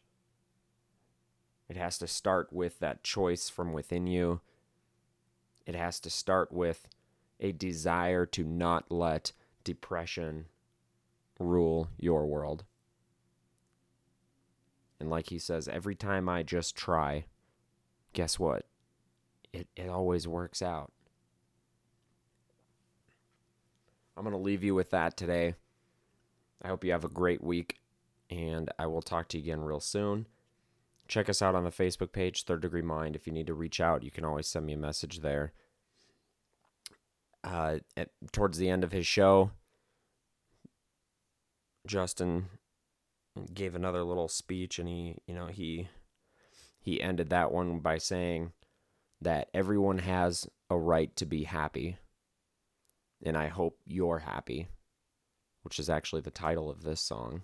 It 1.68 1.76
has 1.76 1.98
to 1.98 2.06
start 2.06 2.52
with 2.52 2.78
that 2.80 3.04
choice 3.04 3.48
from 3.48 3.72
within 3.72 4.06
you. 4.06 4.40
It 5.66 5.74
has 5.74 6.00
to 6.00 6.10
start 6.10 6.52
with 6.52 6.88
a 7.40 7.52
desire 7.52 8.26
to 8.26 8.44
not 8.44 8.90
let 8.90 9.32
depression 9.64 10.46
rule 11.38 11.88
your 11.98 12.26
world. 12.26 12.64
And 15.00 15.10
like 15.10 15.30
he 15.30 15.38
says, 15.38 15.68
every 15.68 15.94
time 15.94 16.28
I 16.28 16.42
just 16.42 16.76
try, 16.76 17.26
guess 18.12 18.38
what? 18.38 18.66
It, 19.52 19.68
it 19.76 19.88
always 19.88 20.28
works 20.28 20.62
out. 20.62 20.92
I'm 24.16 24.24
going 24.24 24.32
to 24.32 24.38
leave 24.38 24.62
you 24.62 24.74
with 24.74 24.90
that 24.90 25.16
today. 25.16 25.54
I 26.62 26.68
hope 26.68 26.84
you 26.84 26.92
have 26.92 27.04
a 27.04 27.08
great 27.08 27.42
week, 27.42 27.80
and 28.30 28.70
I 28.78 28.86
will 28.86 29.02
talk 29.02 29.28
to 29.28 29.38
you 29.38 29.44
again 29.44 29.60
real 29.60 29.80
soon. 29.80 30.26
Check 31.08 31.28
us 31.28 31.42
out 31.42 31.54
on 31.54 31.64
the 31.64 31.70
Facebook 31.70 32.12
page, 32.12 32.44
Third 32.44 32.62
Degree 32.62 32.82
Mind. 32.82 33.16
If 33.16 33.26
you 33.26 33.32
need 33.32 33.48
to 33.48 33.54
reach 33.54 33.80
out, 33.80 34.02
you 34.02 34.10
can 34.10 34.24
always 34.24 34.46
send 34.46 34.64
me 34.66 34.72
a 34.72 34.78
message 34.78 35.20
there. 35.20 35.52
Uh, 37.42 37.78
at, 37.96 38.08
towards 38.32 38.56
the 38.56 38.70
end 38.70 38.84
of 38.84 38.92
his 38.92 39.06
show, 39.06 39.50
Justin 41.86 42.46
gave 43.52 43.74
another 43.74 44.02
little 44.02 44.28
speech, 44.28 44.78
and 44.78 44.88
he, 44.88 45.16
you 45.26 45.34
know, 45.34 45.46
he 45.46 45.88
he 46.80 47.02
ended 47.02 47.30
that 47.30 47.52
one 47.52 47.80
by 47.80 47.98
saying 47.98 48.52
that 49.20 49.48
everyone 49.52 49.98
has 49.98 50.46
a 50.70 50.78
right 50.78 51.14
to 51.16 51.26
be 51.26 51.44
happy, 51.44 51.98
and 53.24 53.36
I 53.36 53.48
hope 53.48 53.78
you're 53.86 54.20
happy, 54.20 54.68
which 55.62 55.78
is 55.78 55.88
actually 55.88 56.22
the 56.22 56.30
title 56.30 56.70
of 56.70 56.82
this 56.82 57.00
song. 57.00 57.42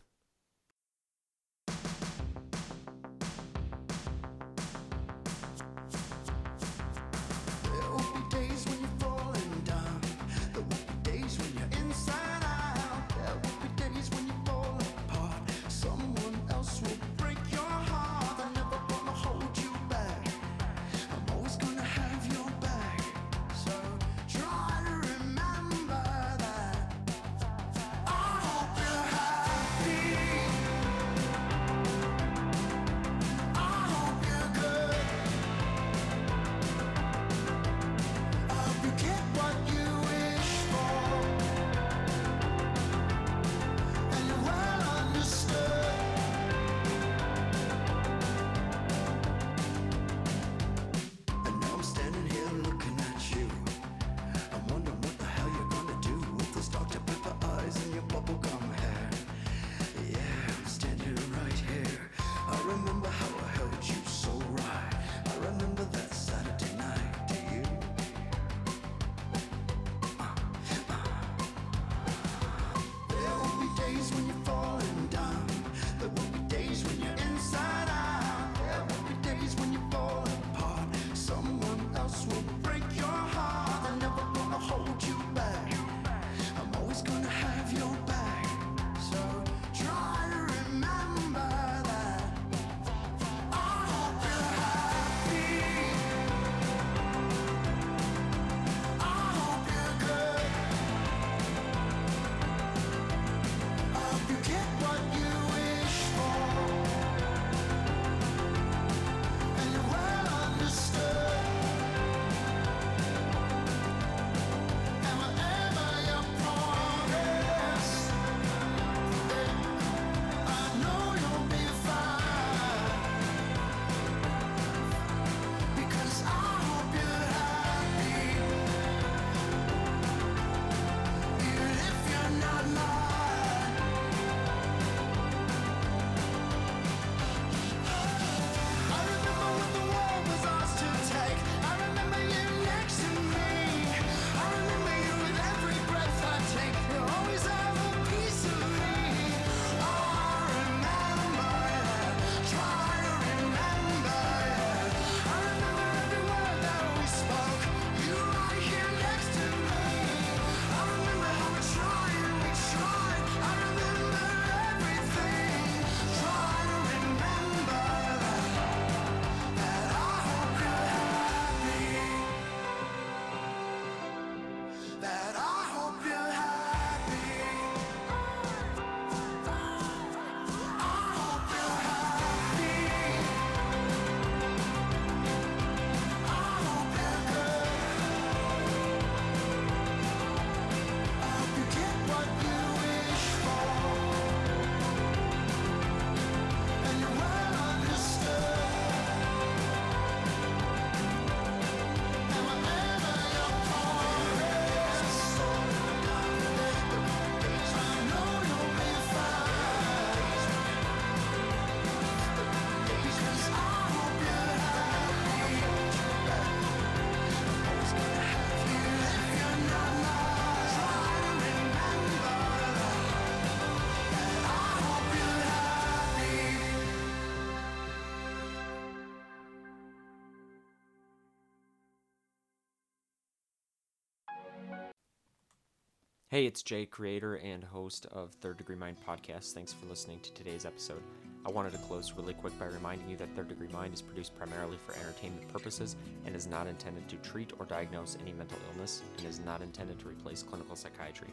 Hey, 236.32 236.46
it's 236.46 236.62
Jay, 236.62 236.86
creator 236.86 237.38
and 237.38 237.64
host 237.64 238.06
of 238.12 238.30
Third 238.34 238.58
Degree 238.58 238.76
Mind 238.76 238.96
podcast. 239.04 239.52
Thanks 239.52 239.72
for 239.72 239.86
listening 239.86 240.20
to 240.20 240.32
today's 240.32 240.64
episode. 240.64 241.02
I 241.44 241.50
wanted 241.50 241.72
to 241.72 241.78
close 241.78 242.12
really 242.16 242.34
quick 242.34 242.56
by 242.56 242.66
reminding 242.66 243.10
you 243.10 243.16
that 243.16 243.34
Third 243.34 243.48
Degree 243.48 243.66
Mind 243.66 243.92
is 243.92 244.00
produced 244.00 244.38
primarily 244.38 244.78
for 244.86 244.94
entertainment 244.94 245.48
purposes 245.48 245.96
and 246.24 246.36
is 246.36 246.46
not 246.46 246.68
intended 246.68 247.08
to 247.08 247.16
treat 247.16 247.52
or 247.58 247.66
diagnose 247.66 248.16
any 248.22 248.32
mental 248.32 248.60
illness 248.70 249.02
and 249.18 249.26
is 249.26 249.40
not 249.40 249.60
intended 249.60 249.98
to 249.98 250.06
replace 250.08 250.44
clinical 250.44 250.76
psychiatry. 250.76 251.30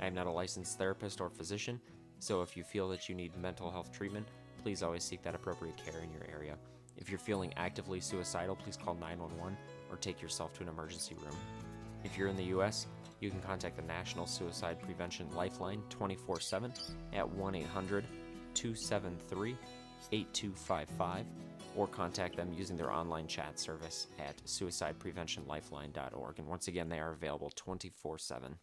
I 0.00 0.06
am 0.06 0.14
not 0.14 0.28
a 0.28 0.30
licensed 0.30 0.78
therapist 0.78 1.20
or 1.20 1.30
physician, 1.30 1.80
so 2.20 2.40
if 2.40 2.56
you 2.56 2.62
feel 2.62 2.88
that 2.90 3.08
you 3.08 3.16
need 3.16 3.36
mental 3.36 3.72
health 3.72 3.90
treatment, 3.90 4.28
please 4.62 4.84
always 4.84 5.02
seek 5.02 5.20
that 5.22 5.34
appropriate 5.34 5.84
care 5.84 6.00
in 6.00 6.12
your 6.12 6.28
area. 6.32 6.54
If 6.96 7.10
you're 7.10 7.18
feeling 7.18 7.52
actively 7.56 7.98
suicidal, 7.98 8.54
please 8.54 8.76
call 8.76 8.94
911 8.94 9.56
or 9.90 9.96
take 9.96 10.22
yourself 10.22 10.54
to 10.54 10.62
an 10.62 10.68
emergency 10.68 11.16
room. 11.24 11.34
If 12.10 12.16
you're 12.16 12.28
in 12.28 12.36
the 12.36 12.44
U.S., 12.44 12.86
you 13.20 13.28
can 13.28 13.40
contact 13.42 13.76
the 13.76 13.82
National 13.82 14.26
Suicide 14.26 14.80
Prevention 14.80 15.28
Lifeline 15.34 15.82
24 15.90 16.40
7 16.40 16.72
at 17.12 17.28
1 17.28 17.54
800 17.54 18.04
273 18.54 19.54
8255 20.10 21.26
or 21.76 21.86
contact 21.86 22.36
them 22.36 22.50
using 22.56 22.78
their 22.78 22.90
online 22.90 23.26
chat 23.26 23.60
service 23.60 24.06
at 24.18 24.42
suicidepreventionlifeline.org. 24.46 26.38
And 26.38 26.48
once 26.48 26.68
again, 26.68 26.88
they 26.88 26.98
are 26.98 27.12
available 27.12 27.52
24 27.54 28.16
7. 28.16 28.56